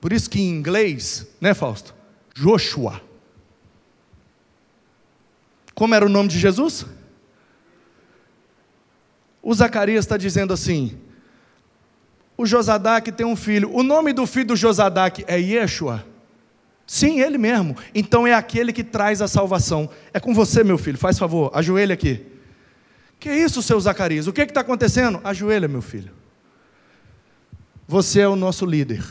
Por 0.00 0.12
isso 0.12 0.28
que 0.28 0.40
em 0.40 0.48
inglês, 0.48 1.26
né, 1.40 1.54
Fausto? 1.54 1.94
Joshua. 2.34 3.00
Como 5.74 5.94
era 5.94 6.04
o 6.04 6.08
nome 6.08 6.28
de 6.28 6.38
Jesus? 6.38 6.86
O 9.42 9.52
Zacarias 9.54 10.04
está 10.04 10.16
dizendo 10.16 10.52
assim: 10.52 10.98
o 12.42 12.46
Josadac 12.46 13.12
tem 13.12 13.24
um 13.24 13.36
filho. 13.36 13.72
O 13.72 13.84
nome 13.84 14.12
do 14.12 14.26
filho 14.26 14.46
do 14.46 14.56
Josadac 14.56 15.24
é 15.28 15.38
Yeshua? 15.38 16.04
Sim, 16.84 17.20
ele 17.20 17.38
mesmo. 17.38 17.76
Então 17.94 18.26
é 18.26 18.34
aquele 18.34 18.72
que 18.72 18.82
traz 18.82 19.22
a 19.22 19.28
salvação. 19.28 19.88
É 20.12 20.18
com 20.18 20.34
você, 20.34 20.64
meu 20.64 20.76
filho. 20.76 20.98
Faz 20.98 21.16
favor, 21.16 21.52
ajoelha 21.54 21.94
aqui. 21.94 22.26
Que 23.20 23.30
isso, 23.32 23.62
seu 23.62 23.78
Zacarias? 23.78 24.26
O 24.26 24.32
que 24.32 24.42
está 24.42 24.60
acontecendo? 24.60 25.20
Ajoelha, 25.22 25.68
meu 25.68 25.80
filho. 25.80 26.10
Você 27.86 28.18
é 28.20 28.28
o 28.28 28.34
nosso 28.34 28.66
líder. 28.66 29.04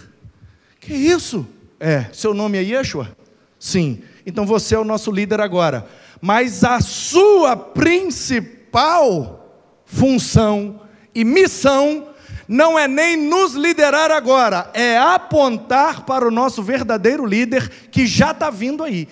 Que 0.81 0.93
isso? 0.93 1.47
É, 1.79 2.07
seu 2.11 2.33
nome 2.33 2.57
é 2.57 2.61
Yeshua? 2.61 3.15
Sim. 3.57 4.03
Então 4.25 4.45
você 4.45 4.75
é 4.75 4.79
o 4.79 4.83
nosso 4.83 5.09
líder 5.09 5.39
agora. 5.39 5.87
Mas 6.19 6.65
a 6.65 6.81
sua 6.81 7.55
principal 7.55 9.37
função 9.85 10.81
e 11.15 11.23
missão 11.23 12.10
não 12.47 12.77
é 12.77 12.87
nem 12.87 13.15
nos 13.17 13.53
liderar 13.53 14.11
agora, 14.11 14.69
é 14.73 14.97
apontar 14.97 16.01
para 16.05 16.27
o 16.27 16.31
nosso 16.31 16.61
verdadeiro 16.61 17.25
líder 17.25 17.69
que 17.91 18.05
já 18.05 18.31
está 18.31 18.49
vindo 18.49 18.83
aí, 18.83 19.07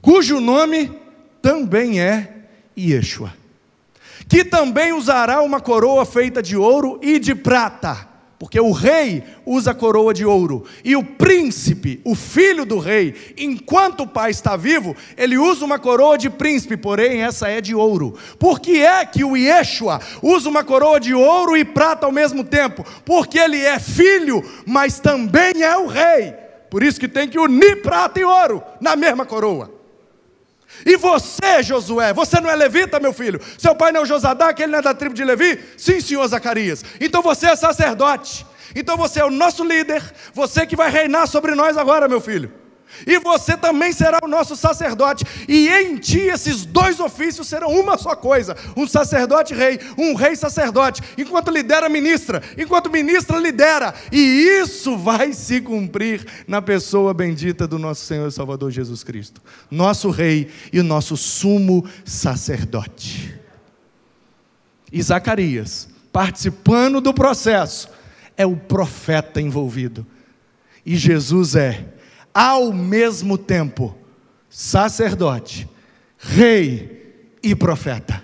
cujo 0.00 0.40
nome 0.40 0.92
também 1.42 2.00
é 2.00 2.44
Yeshua, 2.76 3.32
que 4.28 4.44
também 4.44 4.92
usará 4.92 5.40
uma 5.40 5.60
coroa 5.60 6.04
feita 6.04 6.42
de 6.42 6.56
ouro 6.56 6.98
e 7.02 7.18
de 7.18 7.34
prata 7.34 8.08
porque 8.38 8.60
o 8.60 8.70
rei 8.70 9.24
usa 9.44 9.74
coroa 9.74 10.14
de 10.14 10.24
ouro, 10.24 10.64
e 10.84 10.94
o 10.94 11.02
príncipe, 11.02 12.00
o 12.04 12.14
filho 12.14 12.64
do 12.64 12.78
rei, 12.78 13.34
enquanto 13.36 14.02
o 14.02 14.06
pai 14.06 14.30
está 14.30 14.56
vivo, 14.56 14.94
ele 15.16 15.36
usa 15.36 15.64
uma 15.64 15.78
coroa 15.78 16.16
de 16.16 16.30
príncipe, 16.30 16.76
porém 16.76 17.22
essa 17.22 17.48
é 17.48 17.60
de 17.60 17.74
ouro. 17.74 18.16
Por 18.38 18.60
que 18.60 18.80
é 18.80 19.04
que 19.04 19.24
o 19.24 19.36
Yeshua 19.36 20.00
usa 20.22 20.48
uma 20.48 20.62
coroa 20.62 21.00
de 21.00 21.12
ouro 21.14 21.56
e 21.56 21.64
prata 21.64 22.06
ao 22.06 22.12
mesmo 22.12 22.44
tempo? 22.44 22.84
Porque 23.04 23.38
ele 23.38 23.60
é 23.60 23.78
filho, 23.80 24.44
mas 24.64 25.00
também 25.00 25.62
é 25.62 25.76
o 25.76 25.86
rei. 25.86 26.32
Por 26.70 26.82
isso 26.82 27.00
que 27.00 27.08
tem 27.08 27.28
que 27.28 27.38
unir 27.38 27.82
prata 27.82 28.20
e 28.20 28.24
ouro 28.24 28.62
na 28.80 28.94
mesma 28.94 29.26
coroa. 29.26 29.77
E 30.84 30.96
você, 30.96 31.62
Josué, 31.62 32.12
você 32.12 32.40
não 32.40 32.50
é 32.50 32.56
levita, 32.56 33.00
meu 33.00 33.12
filho? 33.12 33.40
Seu 33.58 33.74
pai 33.74 33.92
não 33.92 34.00
é 34.00 34.02
o 34.04 34.06
Josadac, 34.06 34.60
ele 34.60 34.72
não 34.72 34.78
é 34.78 34.82
da 34.82 34.94
tribo 34.94 35.14
de 35.14 35.24
Levi? 35.24 35.58
Sim, 35.76 36.00
senhor 36.00 36.26
Zacarias. 36.26 36.84
Então 37.00 37.22
você 37.22 37.48
é 37.48 37.56
sacerdote. 37.56 38.46
Então 38.74 38.96
você 38.96 39.20
é 39.20 39.24
o 39.24 39.30
nosso 39.30 39.64
líder, 39.64 40.02
você 40.34 40.66
que 40.66 40.76
vai 40.76 40.90
reinar 40.90 41.26
sobre 41.26 41.54
nós 41.54 41.76
agora, 41.76 42.06
meu 42.06 42.20
filho 42.20 42.67
e 43.06 43.18
você 43.18 43.56
também 43.56 43.92
será 43.92 44.18
o 44.22 44.28
nosso 44.28 44.56
sacerdote, 44.56 45.24
e 45.46 45.68
em 45.68 45.96
ti 45.96 46.20
esses 46.20 46.64
dois 46.64 47.00
ofícios 47.00 47.48
serão 47.48 47.68
uma 47.70 47.96
só 47.98 48.14
coisa: 48.14 48.56
um 48.76 48.86
sacerdote 48.86 49.54
rei, 49.54 49.78
um 49.96 50.14
rei 50.14 50.34
sacerdote, 50.36 51.02
enquanto 51.16 51.50
lidera 51.50 51.88
ministra, 51.88 52.42
enquanto 52.56 52.90
ministra 52.90 53.38
lidera, 53.38 53.94
e 54.10 54.18
isso 54.62 54.96
vai 54.96 55.32
se 55.32 55.60
cumprir 55.60 56.26
na 56.46 56.62
pessoa 56.62 57.14
bendita 57.14 57.66
do 57.66 57.78
nosso 57.78 58.04
Senhor 58.04 58.28
e 58.28 58.32
Salvador 58.32 58.70
Jesus 58.70 59.04
Cristo, 59.04 59.42
nosso 59.70 60.10
rei 60.10 60.50
e 60.72 60.80
o 60.80 60.84
nosso 60.84 61.16
sumo 61.16 61.84
sacerdote. 62.04 63.38
E 64.90 65.02
Zacarias, 65.02 65.88
participando 66.12 67.00
do 67.00 67.12
processo, 67.12 67.88
é 68.36 68.46
o 68.46 68.56
profeta 68.56 69.40
envolvido. 69.40 70.06
E 70.86 70.96
Jesus 70.96 71.54
é, 71.54 71.84
ao 72.38 72.72
mesmo 72.72 73.36
tempo, 73.36 73.98
sacerdote, 74.48 75.68
rei 76.16 77.34
e 77.42 77.52
profeta. 77.52 78.22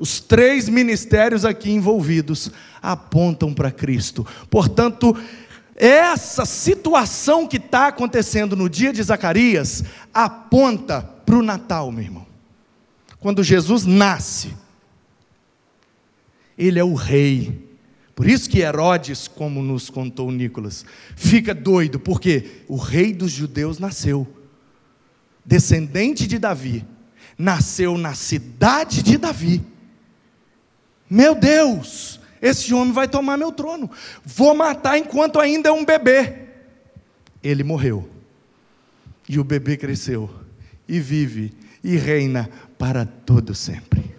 Os 0.00 0.18
três 0.18 0.68
ministérios 0.68 1.44
aqui 1.44 1.70
envolvidos 1.70 2.50
apontam 2.82 3.54
para 3.54 3.70
Cristo. 3.70 4.26
Portanto, 4.50 5.16
essa 5.76 6.44
situação 6.44 7.46
que 7.46 7.58
está 7.58 7.86
acontecendo 7.86 8.56
no 8.56 8.68
dia 8.68 8.92
de 8.92 9.00
Zacarias 9.00 9.84
aponta 10.12 11.00
para 11.24 11.36
o 11.36 11.42
Natal, 11.42 11.92
meu 11.92 12.02
irmão. 12.02 12.26
Quando 13.20 13.44
Jesus 13.44 13.84
nasce, 13.84 14.56
ele 16.58 16.80
é 16.80 16.84
o 16.84 16.94
rei. 16.94 17.67
Por 18.18 18.26
isso 18.26 18.50
que 18.50 18.58
Herodes, 18.58 19.28
como 19.28 19.62
nos 19.62 19.88
contou 19.88 20.32
Nicolas, 20.32 20.84
fica 21.14 21.54
doido, 21.54 22.00
porque 22.00 22.64
o 22.66 22.74
rei 22.74 23.12
dos 23.12 23.30
judeus 23.30 23.78
nasceu, 23.78 24.26
descendente 25.44 26.26
de 26.26 26.36
Davi, 26.36 26.84
nasceu 27.38 27.96
na 27.96 28.14
cidade 28.14 29.04
de 29.04 29.16
Davi. 29.16 29.64
Meu 31.08 31.36
Deus, 31.36 32.18
esse 32.42 32.74
homem 32.74 32.92
vai 32.92 33.06
tomar 33.06 33.36
meu 33.36 33.52
trono. 33.52 33.88
Vou 34.24 34.52
matar 34.52 34.98
enquanto 34.98 35.38
ainda 35.38 35.68
é 35.68 35.72
um 35.72 35.84
bebê. 35.84 36.48
Ele 37.40 37.62
morreu. 37.62 38.10
E 39.28 39.38
o 39.38 39.44
bebê 39.44 39.76
cresceu 39.76 40.28
e 40.88 40.98
vive 40.98 41.52
e 41.84 41.96
reina 41.96 42.50
para 42.76 43.06
todo 43.06 43.54
sempre. 43.54 44.18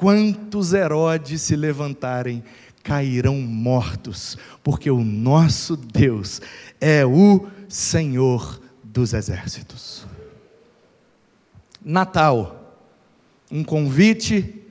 Quantos 0.00 0.72
Herodes 0.72 1.42
se 1.42 1.54
levantarem, 1.54 2.42
cairão 2.82 3.36
mortos, 3.40 4.36
porque 4.62 4.90
o 4.90 5.04
nosso 5.04 5.76
Deus 5.76 6.40
é 6.80 7.04
o 7.04 7.46
Senhor 7.68 8.60
dos 8.82 9.12
exércitos. 9.12 10.06
Natal, 11.84 12.76
um 13.50 13.64
convite 13.64 14.62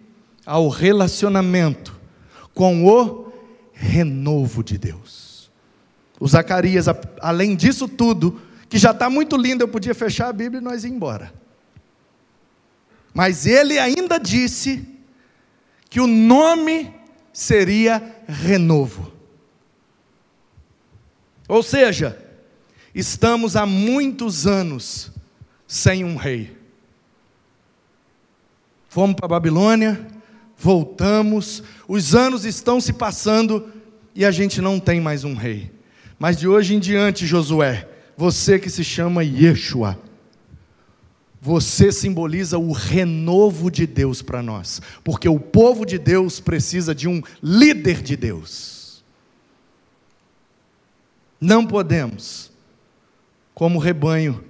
ao 0.46 0.70
relacionamento 0.70 2.00
com 2.54 2.86
o 2.86 3.32
renovo 3.74 4.64
de 4.64 4.78
Deus. 4.78 5.50
O 6.20 6.28
Zacarias, 6.28 6.86
além 7.22 7.56
disso 7.56 7.88
tudo, 7.88 8.42
que 8.68 8.78
já 8.78 8.92
está 8.92 9.10
muito 9.10 9.38
lindo, 9.38 9.64
eu 9.64 9.68
podia 9.68 9.96
fechar 9.96 10.28
a 10.28 10.34
Bíblia 10.34 10.60
e 10.60 10.64
nós 10.64 10.84
ir 10.84 10.90
embora. 10.90 11.34
Mas 13.14 13.46
ele 13.46 13.80
ainda 13.80 14.20
disse 14.20 14.88
que 15.90 16.00
o 16.00 16.06
nome 16.08 16.94
seria 17.40 18.04
renovo. 18.28 19.14
Ou 21.48 21.64
seja, 21.64 22.20
estamos 22.94 23.56
há 23.56 23.66
muitos 23.66 24.46
anos 24.46 25.10
sem 25.66 26.04
um 26.04 26.18
rei. 26.18 26.58
Fomos 28.90 29.16
para 29.16 29.26
a 29.26 29.30
Babilônia, 29.30 30.06
voltamos, 30.58 31.64
os 31.88 32.14
anos 32.14 32.44
estão 32.44 32.82
se 32.82 32.92
passando 32.92 33.72
e 34.14 34.26
a 34.26 34.32
gente 34.32 34.60
não 34.60 34.78
tem 34.78 35.00
mais 35.00 35.24
um 35.24 35.34
rei. 35.34 35.72
Mas 36.20 36.38
de 36.38 36.46
hoje 36.46 36.76
em 36.76 36.80
diante, 36.80 37.26
Josué, 37.26 37.88
você 38.18 38.60
que 38.60 38.70
se 38.70 38.84
chama 38.84 39.24
Yeshua, 39.24 39.98
você 41.42 41.92
simboliza 41.92 42.58
o 42.58 42.72
renovo 42.72 43.72
de 43.72 43.88
Deus 43.88 44.22
para 44.22 44.44
nós, 44.44 44.82
porque 45.04 45.30
o 45.30 45.40
povo 45.40 45.86
de 45.86 45.98
Deus 45.98 46.40
precisa 46.40 46.94
de 46.94 47.08
um 47.08 47.22
líder 47.42 48.02
de 48.02 48.18
Deus. 48.18 49.04
Não 51.40 51.66
podemos, 51.66 52.52
como 53.54 53.80
rebanho, 53.80 54.44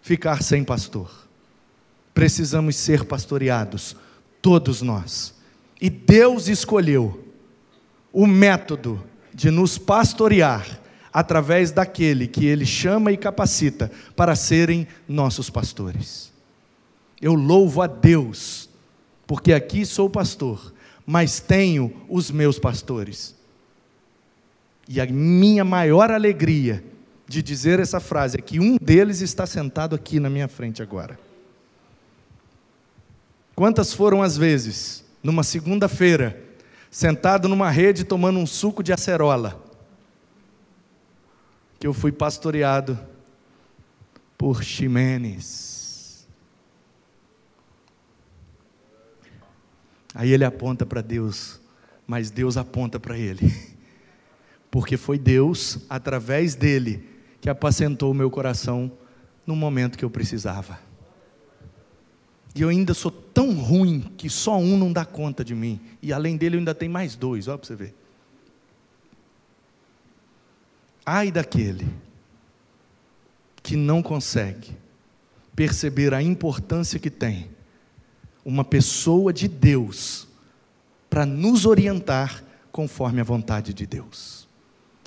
ficar 0.00 0.42
sem 0.42 0.64
pastor. 0.64 1.10
Precisamos 2.14 2.76
ser 2.76 3.04
pastoreados 3.04 3.94
todos 4.40 4.80
nós. 4.80 5.34
E 5.78 5.90
Deus 5.90 6.48
escolheu 6.48 7.22
o 8.10 8.26
método 8.26 9.04
de 9.34 9.50
nos 9.50 9.76
pastorear 9.76 10.80
através 11.16 11.72
daquele 11.72 12.26
que 12.26 12.44
Ele 12.44 12.66
chama 12.66 13.10
e 13.10 13.16
capacita 13.16 13.90
para 14.14 14.36
serem 14.36 14.86
nossos 15.08 15.48
pastores. 15.48 16.30
Eu 17.18 17.32
louvo 17.32 17.80
a 17.80 17.86
Deus, 17.86 18.68
porque 19.26 19.54
aqui 19.54 19.86
sou 19.86 20.10
pastor, 20.10 20.74
mas 21.06 21.40
tenho 21.40 21.90
os 22.06 22.30
meus 22.30 22.58
pastores. 22.58 23.34
E 24.86 25.00
a 25.00 25.06
minha 25.06 25.64
maior 25.64 26.10
alegria 26.10 26.84
de 27.26 27.40
dizer 27.40 27.80
essa 27.80 27.98
frase 27.98 28.36
é 28.36 28.42
que 28.42 28.60
um 28.60 28.76
deles 28.76 29.22
está 29.22 29.46
sentado 29.46 29.94
aqui 29.96 30.20
na 30.20 30.28
minha 30.28 30.48
frente 30.48 30.82
agora. 30.82 31.18
Quantas 33.54 33.94
foram 33.94 34.22
as 34.22 34.36
vezes, 34.36 35.02
numa 35.22 35.42
segunda-feira, 35.42 36.44
sentado 36.90 37.48
numa 37.48 37.70
rede 37.70 38.04
tomando 38.04 38.38
um 38.38 38.46
suco 38.46 38.82
de 38.82 38.92
acerola, 38.92 39.64
que 41.78 41.86
eu 41.86 41.92
fui 41.92 42.12
pastoreado 42.12 42.98
por 44.36 44.62
Ximenes. 44.62 46.26
Aí 50.14 50.30
ele 50.30 50.44
aponta 50.44 50.86
para 50.86 51.02
Deus, 51.02 51.60
mas 52.06 52.30
Deus 52.30 52.56
aponta 52.56 52.98
para 52.98 53.18
ele, 53.18 53.54
porque 54.70 54.96
foi 54.96 55.18
Deus, 55.18 55.78
através 55.90 56.54
dele, 56.54 57.06
que 57.40 57.50
apacentou 57.50 58.10
o 58.10 58.14
meu 58.14 58.30
coração 58.30 58.90
no 59.46 59.54
momento 59.54 59.98
que 59.98 60.04
eu 60.04 60.10
precisava. 60.10 60.78
E 62.54 62.62
eu 62.62 62.70
ainda 62.70 62.94
sou 62.94 63.10
tão 63.10 63.52
ruim 63.52 64.00
que 64.16 64.30
só 64.30 64.56
um 64.56 64.78
não 64.78 64.90
dá 64.90 65.04
conta 65.04 65.44
de 65.44 65.54
mim. 65.54 65.78
E 66.00 66.10
além 66.10 66.38
dele 66.38 66.56
eu 66.56 66.58
ainda 66.60 66.74
tenho 66.74 66.90
mais 66.90 67.14
dois, 67.14 67.48
olha 67.48 67.58
para 67.58 67.66
você 67.66 67.76
ver. 67.76 67.94
Ai 71.06 71.30
daquele 71.30 71.86
que 73.62 73.76
não 73.76 74.02
consegue 74.02 74.76
perceber 75.54 76.12
a 76.12 76.20
importância 76.20 76.98
que 76.98 77.10
tem 77.10 77.48
uma 78.44 78.64
pessoa 78.64 79.32
de 79.32 79.48
Deus 79.48 80.26
para 81.08 81.24
nos 81.24 81.64
orientar 81.64 82.44
conforme 82.70 83.20
a 83.20 83.24
vontade 83.24 83.72
de 83.72 83.86
Deus. 83.86 84.46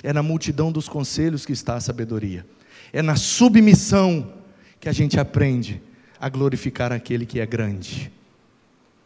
É 0.02 0.12
na 0.12 0.22
multidão 0.22 0.72
dos 0.72 0.88
conselhos 0.88 1.44
que 1.46 1.52
está 1.52 1.74
a 1.74 1.80
sabedoria. 1.80 2.46
É 2.92 3.02
na 3.02 3.16
submissão 3.16 4.32
que 4.80 4.88
a 4.88 4.92
gente 4.92 5.20
aprende 5.20 5.80
a 6.18 6.28
glorificar 6.28 6.92
aquele 6.92 7.24
que 7.24 7.38
é 7.38 7.46
grande. 7.46 8.10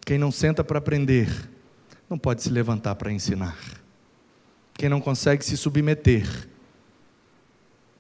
Quem 0.06 0.18
não 0.18 0.30
senta 0.30 0.62
para 0.62 0.78
aprender, 0.78 1.28
não 2.08 2.18
pode 2.18 2.42
se 2.42 2.50
levantar 2.50 2.94
para 2.94 3.12
ensinar. 3.12 3.58
Quem 4.72 4.88
não 4.88 5.00
consegue 5.00 5.44
se 5.44 5.56
submeter, 5.56 6.48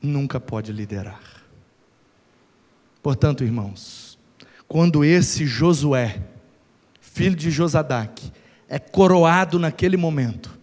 nunca 0.04 0.38
pode 0.38 0.72
liderar. 0.72 1.20
Portanto, 3.02 3.44
irmãos, 3.44 4.18
quando 4.66 5.04
esse 5.04 5.46
Josué, 5.46 6.22
filho 7.00 7.36
de 7.36 7.50
Josadaque, 7.50 8.32
é 8.68 8.78
coroado 8.78 9.58
naquele 9.58 9.96
momento, 9.96 10.58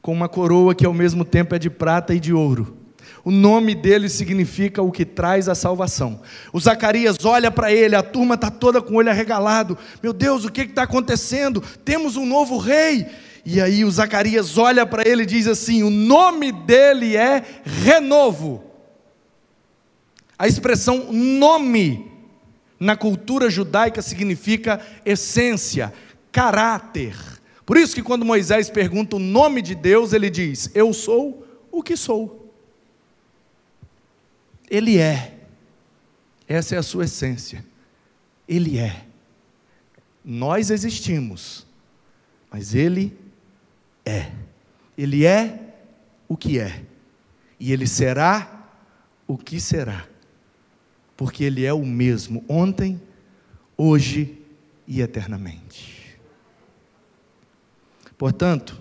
com 0.00 0.12
uma 0.12 0.28
coroa 0.28 0.74
que 0.74 0.86
ao 0.86 0.94
mesmo 0.94 1.24
tempo 1.24 1.54
é 1.54 1.58
de 1.58 1.68
prata 1.68 2.14
e 2.14 2.20
de 2.20 2.32
ouro, 2.32 2.76
o 3.24 3.30
nome 3.30 3.74
dele 3.74 4.08
significa 4.08 4.82
o 4.82 4.92
que 4.92 5.04
traz 5.04 5.48
a 5.48 5.54
salvação. 5.54 6.20
O 6.52 6.60
Zacarias 6.60 7.24
olha 7.24 7.50
para 7.50 7.72
ele, 7.72 7.96
a 7.96 8.02
turma 8.02 8.34
está 8.34 8.50
toda 8.50 8.82
com 8.82 8.94
o 8.94 8.96
olho 8.96 9.08
arregalado. 9.08 9.78
Meu 10.02 10.12
Deus, 10.12 10.44
o 10.44 10.52
que 10.52 10.62
está 10.62 10.82
acontecendo? 10.82 11.62
Temos 11.84 12.16
um 12.16 12.26
novo 12.26 12.58
rei. 12.58 13.06
E 13.46 13.60
aí 13.60 13.84
o 13.84 13.90
Zacarias 13.90 14.58
olha 14.58 14.86
para 14.86 15.08
ele 15.08 15.22
e 15.22 15.26
diz 15.26 15.46
assim: 15.46 15.82
o 15.82 15.90
nome 15.90 16.52
dele 16.52 17.16
é 17.16 17.42
renovo. 17.64 18.63
A 20.38 20.46
expressão 20.48 21.12
nome 21.12 22.10
na 22.78 22.96
cultura 22.96 23.48
judaica 23.48 24.02
significa 24.02 24.84
essência, 25.04 25.92
caráter. 26.32 27.16
Por 27.64 27.76
isso 27.76 27.94
que 27.94 28.02
quando 28.02 28.24
Moisés 28.24 28.68
pergunta 28.68 29.16
o 29.16 29.20
nome 29.20 29.62
de 29.62 29.74
Deus, 29.74 30.12
ele 30.12 30.28
diz: 30.28 30.70
Eu 30.74 30.92
sou 30.92 31.46
o 31.70 31.82
que 31.82 31.96
sou. 31.96 32.52
Ele 34.70 34.98
é. 34.98 35.34
Essa 36.48 36.74
é 36.74 36.78
a 36.78 36.82
sua 36.82 37.04
essência. 37.04 37.64
Ele 38.48 38.78
é. 38.78 39.04
Nós 40.24 40.70
existimos, 40.70 41.66
mas 42.50 42.74
Ele 42.74 43.16
é. 44.04 44.32
Ele 44.96 45.26
é 45.26 45.74
o 46.28 46.36
que 46.36 46.58
é. 46.58 46.82
E 47.60 47.72
Ele 47.72 47.86
será 47.86 48.70
o 49.26 49.36
que 49.36 49.60
será. 49.60 50.06
Porque 51.16 51.44
Ele 51.44 51.64
é 51.64 51.72
o 51.72 51.84
mesmo 51.84 52.44
ontem, 52.48 53.00
hoje 53.76 54.38
e 54.86 55.00
eternamente. 55.00 56.18
Portanto, 58.16 58.80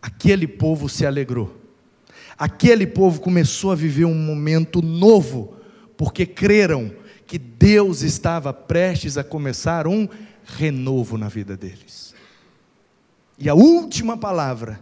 aquele 0.00 0.46
povo 0.46 0.88
se 0.88 1.06
alegrou. 1.06 1.60
Aquele 2.36 2.86
povo 2.86 3.20
começou 3.20 3.70
a 3.70 3.76
viver 3.76 4.04
um 4.04 4.14
momento 4.14 4.82
novo, 4.82 5.56
porque 5.96 6.26
creram 6.26 6.92
que 7.26 7.38
Deus 7.38 8.02
estava 8.02 8.52
prestes 8.52 9.16
a 9.16 9.24
começar 9.24 9.86
um 9.86 10.08
renovo 10.44 11.16
na 11.16 11.28
vida 11.28 11.56
deles. 11.56 12.14
E 13.38 13.48
a 13.48 13.54
última 13.54 14.16
palavra 14.16 14.80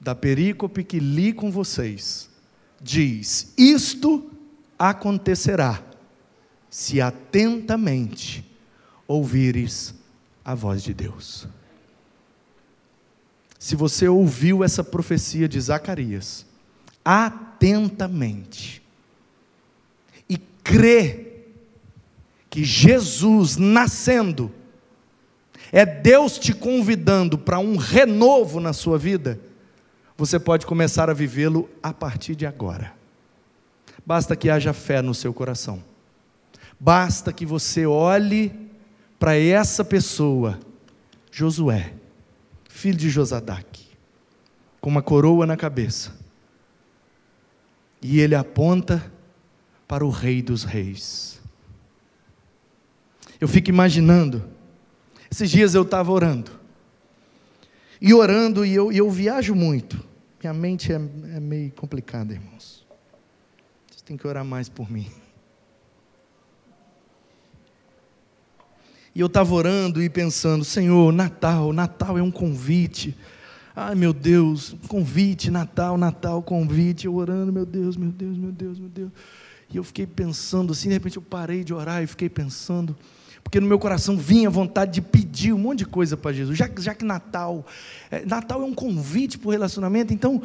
da 0.00 0.14
perícope 0.14 0.84
que 0.84 0.98
li 0.98 1.32
com 1.32 1.50
vocês 1.50 2.28
diz: 2.80 3.52
Isto 3.56 4.30
acontecerá 4.78 5.82
se 6.70 7.00
atentamente 7.00 8.44
ouvires 9.06 9.94
a 10.44 10.54
voz 10.54 10.82
de 10.82 10.92
Deus. 10.92 11.46
Se 13.58 13.74
você 13.74 14.06
ouviu 14.08 14.62
essa 14.62 14.84
profecia 14.84 15.48
de 15.48 15.60
Zacarias, 15.60 16.46
atentamente, 17.04 18.82
e 20.28 20.36
crê 20.36 21.26
que 22.50 22.64
Jesus 22.64 23.56
nascendo, 23.56 24.52
é 25.72 25.84
Deus 25.84 26.38
te 26.38 26.52
convidando 26.52 27.36
para 27.36 27.58
um 27.58 27.76
renovo 27.76 28.60
na 28.60 28.72
sua 28.72 28.98
vida, 28.98 29.40
você 30.16 30.38
pode 30.38 30.64
começar 30.64 31.10
a 31.10 31.14
vivê-lo 31.14 31.68
a 31.82 31.92
partir 31.92 32.34
de 32.34 32.46
agora. 32.46 32.94
Basta 34.04 34.36
que 34.36 34.48
haja 34.48 34.72
fé 34.72 35.02
no 35.02 35.14
seu 35.14 35.34
coração. 35.34 35.82
Basta 36.78 37.32
que 37.32 37.46
você 37.46 37.86
olhe 37.86 38.52
para 39.18 39.36
essa 39.36 39.84
pessoa, 39.84 40.58
Josué, 41.30 41.94
filho 42.68 42.98
de 42.98 43.08
Josadaque, 43.08 43.86
com 44.80 44.90
uma 44.90 45.02
coroa 45.02 45.46
na 45.46 45.56
cabeça. 45.56 46.14
E 48.02 48.20
ele 48.20 48.34
aponta 48.34 49.10
para 49.88 50.04
o 50.04 50.10
Rei 50.10 50.42
dos 50.42 50.64
Reis. 50.64 51.40
Eu 53.40 53.48
fico 53.48 53.70
imaginando, 53.70 54.44
esses 55.30 55.50
dias 55.50 55.74
eu 55.74 55.82
estava 55.82 56.12
orando, 56.12 56.50
e 58.00 58.12
orando, 58.12 58.64
e 58.64 58.74
eu, 58.74 58.92
e 58.92 58.98
eu 58.98 59.10
viajo 59.10 59.54
muito, 59.54 60.02
minha 60.42 60.52
mente 60.52 60.92
é, 60.92 60.96
é 60.96 61.40
meio 61.40 61.72
complicada, 61.72 62.32
irmãos. 62.32 62.86
Vocês 63.88 64.02
têm 64.02 64.16
que 64.16 64.26
orar 64.26 64.44
mais 64.44 64.68
por 64.68 64.90
mim. 64.90 65.10
E 69.16 69.20
eu 69.20 69.28
estava 69.28 69.54
orando 69.54 70.02
e 70.02 70.10
pensando, 70.10 70.62
Senhor, 70.62 71.10
Natal, 71.10 71.72
Natal 71.72 72.18
é 72.18 72.22
um 72.22 72.30
convite. 72.30 73.16
Ai 73.74 73.94
meu 73.94 74.12
Deus, 74.12 74.76
convite, 74.88 75.50
Natal, 75.50 75.96
Natal, 75.96 76.42
convite. 76.42 77.06
Eu 77.06 77.14
orando, 77.14 77.50
meu 77.50 77.64
Deus, 77.64 77.96
meu 77.96 78.10
Deus, 78.10 78.36
meu 78.36 78.52
Deus, 78.52 78.78
meu 78.78 78.90
Deus. 78.90 79.10
E 79.72 79.78
eu 79.78 79.82
fiquei 79.82 80.06
pensando 80.06 80.74
assim, 80.74 80.88
de 80.88 80.92
repente 80.92 81.16
eu 81.16 81.22
parei 81.22 81.64
de 81.64 81.72
orar 81.72 82.02
e 82.02 82.06
fiquei 82.06 82.28
pensando, 82.28 82.94
porque 83.42 83.58
no 83.58 83.66
meu 83.66 83.78
coração 83.78 84.18
vinha 84.18 84.50
vontade 84.50 84.92
de 84.92 85.00
pedir 85.00 85.54
um 85.54 85.58
monte 85.58 85.78
de 85.78 85.86
coisa 85.86 86.14
para 86.14 86.34
Jesus, 86.34 86.58
já, 86.58 86.68
já 86.78 86.94
que 86.94 87.02
Natal, 87.02 87.64
é, 88.10 88.22
Natal 88.26 88.60
é 88.60 88.64
um 88.66 88.74
convite 88.74 89.38
para 89.38 89.48
o 89.48 89.50
relacionamento, 89.50 90.12
então 90.12 90.42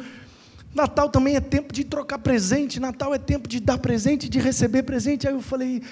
Natal 0.74 1.10
também 1.10 1.36
é 1.36 1.40
tempo 1.40 1.74
de 1.74 1.84
trocar 1.84 2.20
presente, 2.20 2.80
Natal 2.80 3.14
é 3.14 3.18
tempo 3.18 3.46
de 3.46 3.60
dar 3.60 3.76
presente, 3.76 4.30
de 4.30 4.38
receber 4.38 4.82
presente. 4.82 5.28
Aí 5.28 5.34
eu 5.34 5.42
falei, 5.42 5.82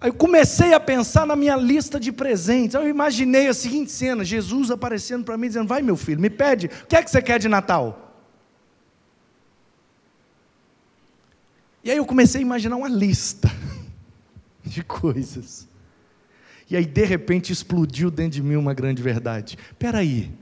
aí 0.00 0.10
eu 0.10 0.14
comecei 0.14 0.74
a 0.74 0.80
pensar 0.80 1.26
na 1.26 1.36
minha 1.36 1.56
lista 1.56 1.98
de 1.98 2.12
presentes. 2.12 2.74
Eu 2.74 2.88
imaginei 2.88 3.48
a 3.48 3.54
seguinte 3.54 3.90
cena: 3.90 4.24
Jesus 4.24 4.70
aparecendo 4.70 5.24
para 5.24 5.36
mim, 5.36 5.48
dizendo: 5.48 5.68
Vai, 5.68 5.82
meu 5.82 5.96
filho, 5.96 6.20
me 6.20 6.30
pede, 6.30 6.66
o 6.66 6.86
que 6.86 6.96
é 6.96 7.02
que 7.02 7.10
você 7.10 7.22
quer 7.22 7.38
de 7.38 7.48
Natal? 7.48 8.04
E 11.82 11.90
aí 11.90 11.98
eu 11.98 12.06
comecei 12.06 12.40
a 12.40 12.42
imaginar 12.42 12.76
uma 12.76 12.88
lista 12.88 13.50
de 14.64 14.82
coisas. 14.82 15.68
E 16.70 16.76
aí, 16.76 16.86
de 16.86 17.04
repente, 17.04 17.52
explodiu 17.52 18.10
dentro 18.10 18.32
de 18.32 18.42
mim 18.42 18.56
uma 18.56 18.72
grande 18.72 19.02
verdade. 19.02 19.58
Espera 19.70 19.98
aí, 19.98 20.32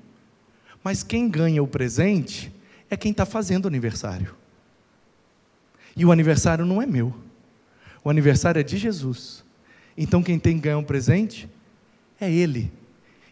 mas 0.83 1.03
quem 1.03 1.29
ganha 1.29 1.63
o 1.63 1.67
presente 1.67 2.53
é 2.89 2.97
quem 2.97 3.11
está 3.11 3.27
fazendo 3.27 3.65
o 3.65 3.69
aniversário. 3.69 4.37
E 5.97 6.05
o 6.05 6.13
aniversário 6.13 6.65
não 6.65 6.81
é 6.81 6.87
meu. 6.87 7.15
O 8.05 8.11
aniversário 8.11 8.61
é 8.61 8.63
de 8.63 8.77
Jesus. 8.77 9.45
Então 9.97 10.23
quem 10.23 10.39
tem 10.39 10.57
que 10.57 10.63
ganhar 10.63 10.79
um 10.79 10.85
presente 10.85 11.49
é 12.21 12.31
Ele. 12.31 12.73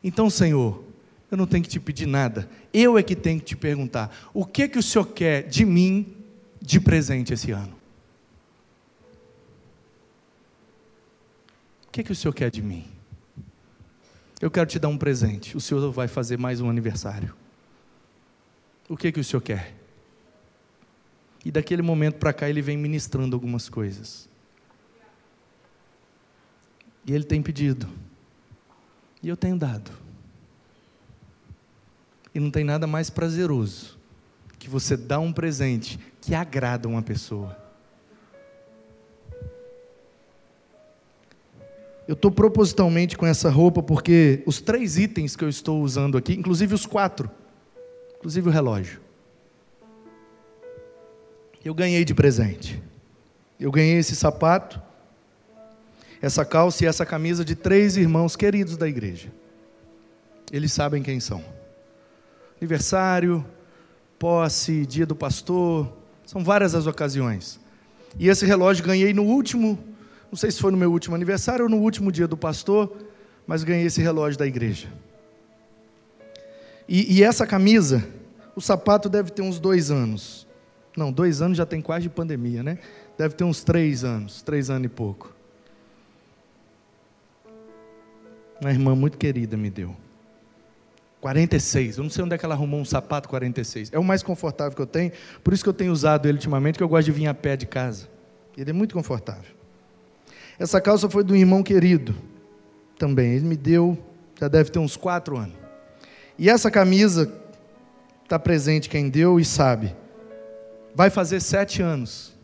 Então, 0.03 0.31
Senhor, 0.31 0.83
eu 1.31 1.37
não 1.37 1.47
tenho 1.47 1.63
que 1.63 1.69
te 1.69 1.79
pedir 1.79 2.07
nada. 2.07 2.49
Eu 2.73 2.99
é 2.99 3.03
que 3.03 3.15
tenho 3.15 3.39
que 3.39 3.47
te 3.47 3.57
perguntar: 3.57 4.31
o 4.33 4.45
que 4.45 4.69
que 4.69 4.79
o 4.79 4.83
Senhor 4.83 5.07
quer 5.07 5.43
de 5.49 5.65
mim 5.65 6.17
de 6.61 6.81
presente 6.81 7.33
esse 7.33 7.51
ano? 7.51 7.79
O 11.87 11.93
que, 11.93 12.05
que 12.05 12.13
o 12.13 12.15
Senhor 12.15 12.33
quer 12.33 12.53
de 12.53 12.63
mim? 12.63 12.87
Eu 14.41 14.49
quero 14.49 14.67
te 14.67 14.79
dar 14.79 14.87
um 14.87 14.97
presente. 14.97 15.57
O 15.57 15.61
Senhor 15.61 15.91
vai 15.91 16.07
fazer 16.07 16.39
mais 16.39 16.61
um 16.61 16.71
aniversário. 16.71 17.35
O 18.89 18.97
que, 18.97 19.11
que 19.11 19.19
o 19.19 19.25
Senhor 19.25 19.41
quer? 19.41 19.75
E 21.45 21.51
daquele 21.51 21.83
momento 21.83 22.15
para 22.15 22.33
cá 22.33 22.49
ele 22.49 22.63
vem 22.63 22.77
ministrando 22.77 23.35
algumas 23.35 23.69
coisas. 23.69 24.30
E 27.07 27.13
ele 27.13 27.25
tem 27.25 27.43
pedido. 27.43 27.89
E 29.23 29.29
eu 29.29 29.37
tenho 29.37 29.57
dado. 29.57 29.91
E 32.35 32.41
não 32.41 32.51
tem 32.51 32.65
nada 32.65 32.87
mais 32.87 33.11
prazeroso 33.11 33.99
que 34.59 34.69
você 34.69 34.97
dar 34.97 35.21
um 35.21 35.33
presente 35.33 35.99
que 36.21 36.35
agrada 36.35 36.89
uma 36.89 37.03
pessoa. 37.03 37.57
Eu 42.07 42.15
estou 42.15 42.31
propositalmente 42.31 43.17
com 43.17 43.25
essa 43.25 43.49
roupa 43.49 43.83
porque 43.83 44.43
os 44.45 44.61
três 44.61 44.99
itens 44.99 45.37
que 45.37 45.45
eu 45.45 45.49
estou 45.49 45.81
usando 45.83 46.19
aqui, 46.19 46.35
inclusive 46.35 46.75
os 46.75 46.85
quatro, 46.85 47.31
inclusive 48.17 48.49
o 48.49 48.53
relógio, 48.53 49.01
eu 51.65 51.73
ganhei 51.75 52.05
de 52.05 52.15
presente. 52.15 52.83
Eu 53.59 53.71
ganhei 53.71 53.99
esse 53.99 54.17
sapato, 54.17 54.81
essa 56.21 56.45
calça 56.45 56.85
e 56.85 56.87
essa 56.87 57.07
camisa 57.07 57.45
de 57.45 57.55
três 57.55 57.97
irmãos 57.97 58.37
queridos 58.37 58.77
da 58.77 58.89
igreja. 58.89 59.33
Eles 60.53 60.73
sabem 60.73 61.03
quem 61.03 61.21
são. 61.21 61.45
Aniversário, 62.61 63.45
posse, 64.19 64.85
dia 64.85 65.07
do 65.07 65.17
pastor, 65.17 65.93
são 66.27 66.45
várias 66.45 66.75
as 66.75 66.87
ocasiões. 66.87 67.59
E 68.19 68.29
esse 68.29 68.45
relógio 68.45 68.85
ganhei 68.85 69.15
no 69.15 69.23
último 69.23 69.79
não 70.31 70.37
sei 70.37 70.51
se 70.51 70.61
foi 70.61 70.71
no 70.71 70.79
meu 70.79 70.93
último 70.93 71.17
aniversário 71.17 71.65
ou 71.65 71.69
no 71.69 71.79
último 71.79 72.13
dia 72.13 72.29
do 72.29 72.37
pastor, 72.37 72.97
mas 73.47 73.65
ganhei 73.65 73.87
esse 73.87 74.01
relógio 74.01 74.39
da 74.39 74.47
igreja. 74.47 74.87
E, 76.89 77.19
e 77.19 77.25
essa 77.25 77.45
camisa, 77.45 78.07
o 78.55 78.61
sapato 78.61 79.09
deve 79.09 79.33
ter 79.33 79.43
uns 79.43 79.59
dois 79.59 79.91
anos. 79.91 80.47
Não, 80.97 81.11
dois 81.11 81.43
anos 81.43 81.59
já 81.59 81.67
tem 81.67 81.81
quase 81.81 82.05
de 82.05 82.11
pandemia, 82.11 82.63
né? 82.63 82.79
Deve 83.19 83.35
ter 83.35 83.43
uns 83.43 83.65
três 83.65 84.05
anos, 84.05 84.41
três 84.41 84.71
anos 84.71 84.87
e 84.87 84.89
pouco. 84.89 85.35
Uma 88.61 88.71
irmã 88.71 88.95
muito 88.95 89.17
querida 89.17 89.57
me 89.57 89.71
deu. 89.71 89.97
46. 91.21 91.99
Eu 91.99 92.05
não 92.05 92.11
sei 92.11 92.25
onde 92.25 92.35
é 92.35 92.39
que 92.39 92.45
ela 92.45 92.55
arrumou 92.55 92.81
um 92.81 92.85
sapato 92.85 93.29
46. 93.29 93.91
É 93.93 93.99
o 93.99 94.05
mais 94.05 94.23
confortável 94.23 94.75
que 94.75 94.83
eu 94.83 94.87
tenho, 94.87 95.13
por 95.45 95.53
isso 95.53 95.63
que 95.63 95.69
eu 95.69 95.75
tenho 95.75 95.93
usado 95.93 96.27
ele 96.27 96.39
ultimamente, 96.39 96.77
que 96.77 96.83
eu 96.83 96.89
gosto 96.89 97.07
de 97.07 97.13
vir 97.13 97.27
a 97.27 97.35
pé 97.35 97.57
de 97.57 97.67
casa. 97.67 98.09
Ele 98.57 98.71
é 98.71 98.73
muito 98.73 98.95
confortável. 98.95 99.55
Essa 100.59 100.81
calça 100.81 101.09
foi 101.09 101.25
do 101.25 101.35
irmão 101.35 101.63
querido 101.63 102.15
também. 102.99 103.33
Ele 103.33 103.47
me 103.47 103.57
deu, 103.57 103.99
já 104.39 104.49
deve 104.49 104.71
ter 104.71 104.79
uns 104.79 104.97
quatro 104.97 105.37
anos. 105.37 105.57
E 106.39 106.49
essa 106.49 106.71
camisa, 106.71 107.33
está 108.25 108.39
presente 108.39 108.89
quem 108.89 109.09
deu 109.09 109.41
e 109.41 109.45
sabe. 109.45 109.95
Vai 110.95 111.11
fazer 111.11 111.41
sete 111.41 111.83
anos. 111.83 112.35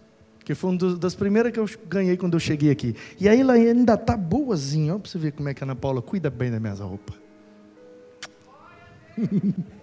Que 0.47 0.55
foi 0.55 0.71
uma 0.71 0.97
das 0.97 1.17
primeiras 1.17 1.51
que 1.51 1.59
eu 1.59 1.69
ganhei 1.89 2.17
quando 2.17 2.35
eu 2.35 2.41
cheguei 2.41 2.71
aqui. 2.71 2.95
E 3.19 3.29
aí 3.29 3.41
ela 3.41 3.55
ainda 3.55 3.95
está 3.95 4.17
boazinha. 4.17 4.93
Olha 4.93 5.01
para 5.01 5.11
você 5.11 5.19
ver 5.19 5.33
como 5.33 5.49
é 5.49 5.55
que 5.55 5.65
a 5.65 5.67
Ana 5.67 5.75
Paula 5.75 6.01
cuida 6.01 6.31
bem 6.31 6.53
das 6.53 6.61
minhas 6.61 6.79
roupas. 6.79 7.17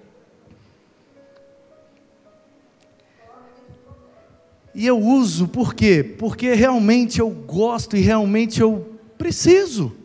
E 4.76 4.88
eu 4.88 5.00
uso 5.00 5.48
por 5.48 5.76
quê? 5.76 6.04
Porque 6.04 6.56
realmente 6.56 7.20
eu 7.20 7.30
gosto 7.30 7.96
e 7.96 8.00
realmente 8.00 8.60
eu 8.60 8.98
preciso. 9.20 9.96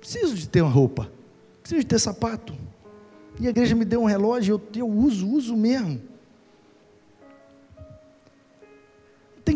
Preciso 0.00 0.34
de 0.34 0.48
ter 0.48 0.60
uma 0.60 0.72
roupa. 0.72 1.08
Preciso 1.60 1.82
de 1.82 1.86
ter 1.86 2.00
sapato. 2.00 2.52
E 3.38 3.46
a 3.46 3.50
igreja 3.50 3.76
me 3.76 3.84
deu 3.84 4.02
um 4.02 4.06
relógio, 4.06 4.60
eu, 4.74 4.80
eu 4.80 4.88
uso, 4.88 5.28
uso 5.28 5.56
mesmo. 5.56 6.00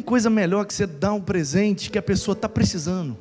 coisa 0.08 0.30
melhor 0.30 0.64
que 0.64 0.72
você 0.72 0.86
dar 0.86 1.12
um 1.12 1.20
presente 1.20 1.90
que 1.90 1.98
a 1.98 2.02
pessoa 2.02 2.32
está 2.32 2.48
precisando. 2.48 3.14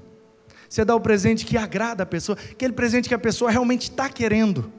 Você 0.69 0.85
dá 0.85 0.95
o 0.95 0.99
um 0.99 1.01
presente 1.01 1.45
que 1.45 1.57
agrada 1.57 2.03
a 2.03 2.05
pessoa, 2.05 2.38
aquele 2.49 2.71
presente 2.71 3.09
que 3.09 3.13
a 3.13 3.19
pessoa 3.19 3.51
realmente 3.51 3.89
está 3.89 4.07
querendo. 4.07 4.71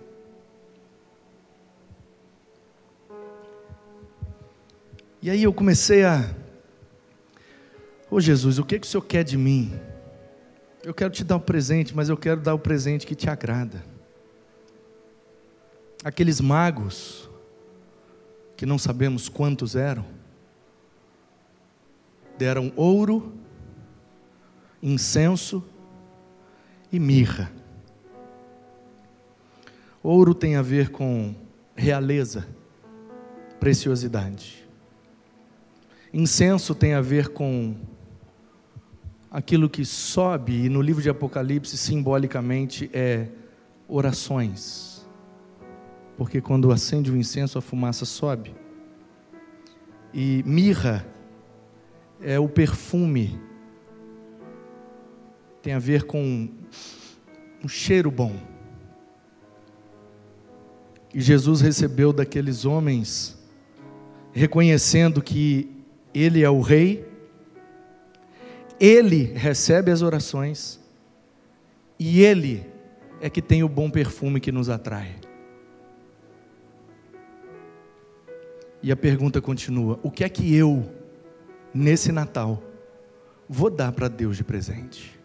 E 5.20 5.28
aí 5.28 5.42
eu 5.42 5.52
comecei 5.52 6.02
a. 6.02 6.34
Ô 8.10 8.16
oh, 8.16 8.20
Jesus, 8.20 8.58
o 8.58 8.64
que, 8.64 8.78
que 8.78 8.86
o 8.86 8.90
Senhor 8.90 9.02
quer 9.02 9.22
de 9.22 9.36
mim? 9.36 9.78
Eu 10.82 10.94
quero 10.94 11.10
te 11.10 11.22
dar 11.22 11.36
um 11.36 11.40
presente, 11.40 11.94
mas 11.94 12.08
eu 12.08 12.16
quero 12.16 12.40
dar 12.40 12.54
o 12.54 12.56
um 12.56 12.60
presente 12.60 13.06
que 13.06 13.14
te 13.14 13.28
agrada. 13.28 13.84
Aqueles 16.02 16.40
magos, 16.40 17.28
que 18.56 18.64
não 18.64 18.78
sabemos 18.78 19.28
quantos 19.28 19.76
eram, 19.76 20.17
deram 22.38 22.72
ouro, 22.76 23.32
incenso 24.80 25.62
e 26.92 27.00
mirra. 27.00 27.50
Ouro 30.02 30.32
tem 30.34 30.54
a 30.54 30.62
ver 30.62 30.90
com 30.90 31.34
realeza, 31.74 32.46
preciosidade. 33.58 34.64
Incenso 36.14 36.74
tem 36.74 36.94
a 36.94 37.00
ver 37.00 37.28
com 37.28 37.74
aquilo 39.30 39.68
que 39.68 39.84
sobe, 39.84 40.64
e 40.64 40.68
no 40.68 40.80
livro 40.80 41.02
de 41.02 41.10
Apocalipse, 41.10 41.76
simbolicamente, 41.76 42.88
é 42.94 43.28
orações. 43.88 45.06
Porque 46.16 46.40
quando 46.40 46.72
acende 46.72 47.10
o 47.10 47.16
incenso, 47.16 47.58
a 47.58 47.60
fumaça 47.60 48.04
sobe. 48.04 48.54
E 50.14 50.42
mirra 50.46 51.04
é 52.20 52.38
o 52.38 52.48
perfume, 52.48 53.38
tem 55.62 55.72
a 55.72 55.78
ver 55.78 56.04
com 56.04 56.48
um 57.62 57.68
cheiro 57.68 58.10
bom. 58.10 58.34
E 61.14 61.20
Jesus 61.20 61.60
recebeu 61.60 62.12
daqueles 62.12 62.64
homens, 62.64 63.38
reconhecendo 64.32 65.22
que 65.22 65.70
Ele 66.12 66.42
é 66.42 66.50
o 66.50 66.60
Rei, 66.60 67.06
Ele 68.78 69.32
recebe 69.34 69.90
as 69.90 70.02
orações, 70.02 70.80
e 71.98 72.22
Ele 72.22 72.64
é 73.20 73.28
que 73.28 73.42
tem 73.42 73.62
o 73.62 73.68
bom 73.68 73.90
perfume 73.90 74.40
que 74.40 74.52
nos 74.52 74.68
atrai. 74.68 75.16
E 78.82 78.92
a 78.92 78.96
pergunta 78.96 79.40
continua: 79.40 79.98
o 80.02 80.10
que 80.10 80.22
é 80.22 80.28
que 80.28 80.54
eu, 80.54 80.88
nesse 81.72 82.12
Natal, 82.12 82.62
vou 83.48 83.70
dar 83.70 83.92
para 83.92 84.08
Deus 84.08 84.36
de 84.36 84.44
presente? 84.44 85.18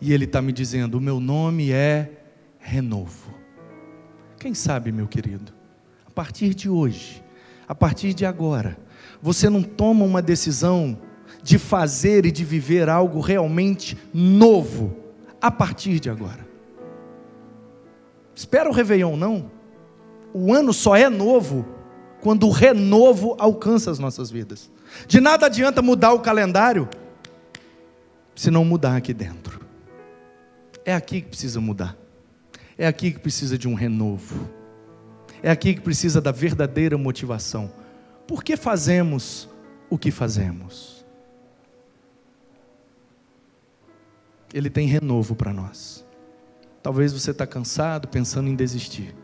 E 0.00 0.12
Ele 0.12 0.24
está 0.24 0.42
me 0.42 0.52
dizendo: 0.52 0.98
o 0.98 1.00
meu 1.00 1.20
nome 1.20 1.72
é 1.72 2.10
renovo. 2.58 3.32
Quem 4.38 4.54
sabe, 4.54 4.92
meu 4.92 5.06
querido, 5.06 5.52
a 6.06 6.10
partir 6.10 6.54
de 6.54 6.68
hoje, 6.68 7.24
a 7.66 7.74
partir 7.74 8.12
de 8.12 8.26
agora, 8.26 8.76
você 9.22 9.48
não 9.48 9.62
toma 9.62 10.04
uma 10.04 10.20
decisão 10.20 10.98
de 11.42 11.58
fazer 11.58 12.26
e 12.26 12.30
de 12.30 12.44
viver 12.44 12.88
algo 12.88 13.20
realmente 13.20 13.96
novo 14.12 14.96
a 15.40 15.50
partir 15.50 16.00
de 16.00 16.10
agora. 16.10 16.46
Espera 18.34 18.68
o 18.68 18.72
Réveillon, 18.72 19.16
não. 19.16 19.50
O 20.32 20.52
ano 20.52 20.72
só 20.72 20.96
é 20.96 21.08
novo 21.08 21.66
quando 22.24 22.46
o 22.46 22.50
renovo 22.50 23.36
alcança 23.38 23.90
as 23.90 23.98
nossas 23.98 24.30
vidas. 24.30 24.70
De 25.06 25.20
nada 25.20 25.44
adianta 25.44 25.82
mudar 25.82 26.14
o 26.14 26.20
calendário 26.20 26.88
se 28.34 28.50
não 28.50 28.64
mudar 28.64 28.96
aqui 28.96 29.12
dentro. 29.12 29.60
É 30.86 30.94
aqui 30.94 31.20
que 31.20 31.28
precisa 31.28 31.60
mudar. 31.60 31.94
É 32.78 32.86
aqui 32.86 33.12
que 33.12 33.18
precisa 33.18 33.58
de 33.58 33.68
um 33.68 33.74
renovo. 33.74 34.48
É 35.42 35.50
aqui 35.50 35.74
que 35.74 35.82
precisa 35.82 36.18
da 36.18 36.32
verdadeira 36.32 36.96
motivação. 36.96 37.70
Por 38.26 38.42
que 38.42 38.56
fazemos 38.56 39.46
o 39.90 39.98
que 39.98 40.10
fazemos? 40.10 41.04
Ele 44.54 44.70
tem 44.70 44.88
renovo 44.88 45.36
para 45.36 45.52
nós. 45.52 46.02
Talvez 46.82 47.12
você 47.12 47.32
está 47.32 47.46
cansado, 47.46 48.08
pensando 48.08 48.48
em 48.48 48.56
desistir. 48.56 49.14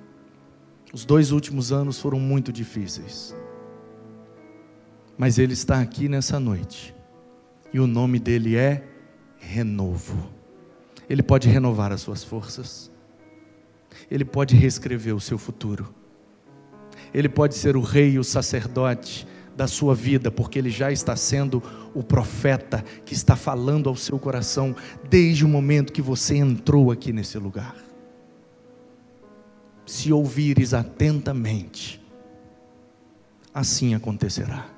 Os 0.93 1.05
dois 1.05 1.30
últimos 1.30 1.72
anos 1.72 2.01
foram 2.01 2.18
muito 2.18 2.53
difíceis. 2.53 3.34
Mas 5.16 5.38
Ele 5.38 5.53
está 5.53 5.80
aqui 5.80 6.09
nessa 6.09 6.41
noite. 6.41 6.95
E 7.72 7.78
o 7.78 7.86
nome 7.86 8.18
dele 8.18 8.57
é 8.57 8.84
renovo. 9.38 10.30
Ele 11.09 11.22
pode 11.22 11.49
renovar 11.49 11.93
as 11.93 12.01
suas 12.01 12.24
forças. 12.24 12.91
Ele 14.11 14.24
pode 14.24 14.57
reescrever 14.57 15.14
o 15.14 15.20
seu 15.20 15.38
futuro. 15.38 15.95
Ele 17.12 17.28
pode 17.28 17.55
ser 17.55 17.76
o 17.76 17.80
rei 17.80 18.12
e 18.12 18.18
o 18.18 18.24
sacerdote 18.24 19.26
da 19.57 19.66
sua 19.66 19.95
vida, 19.95 20.30
porque 20.30 20.59
ele 20.59 20.70
já 20.70 20.91
está 20.91 21.14
sendo 21.16 21.62
o 21.93 22.03
profeta 22.03 22.84
que 23.05 23.12
está 23.12 23.36
falando 23.36 23.88
ao 23.88 23.97
seu 23.97 24.18
coração 24.18 24.74
desde 25.09 25.45
o 25.45 25.49
momento 25.49 25.93
que 25.93 26.03
você 26.03 26.36
entrou 26.36 26.91
aqui 26.91 27.12
nesse 27.12 27.38
lugar 27.38 27.89
se 29.91 30.12
ouvires 30.12 30.72
atentamente, 30.72 32.01
assim 33.53 33.93
acontecerá. 33.93 34.68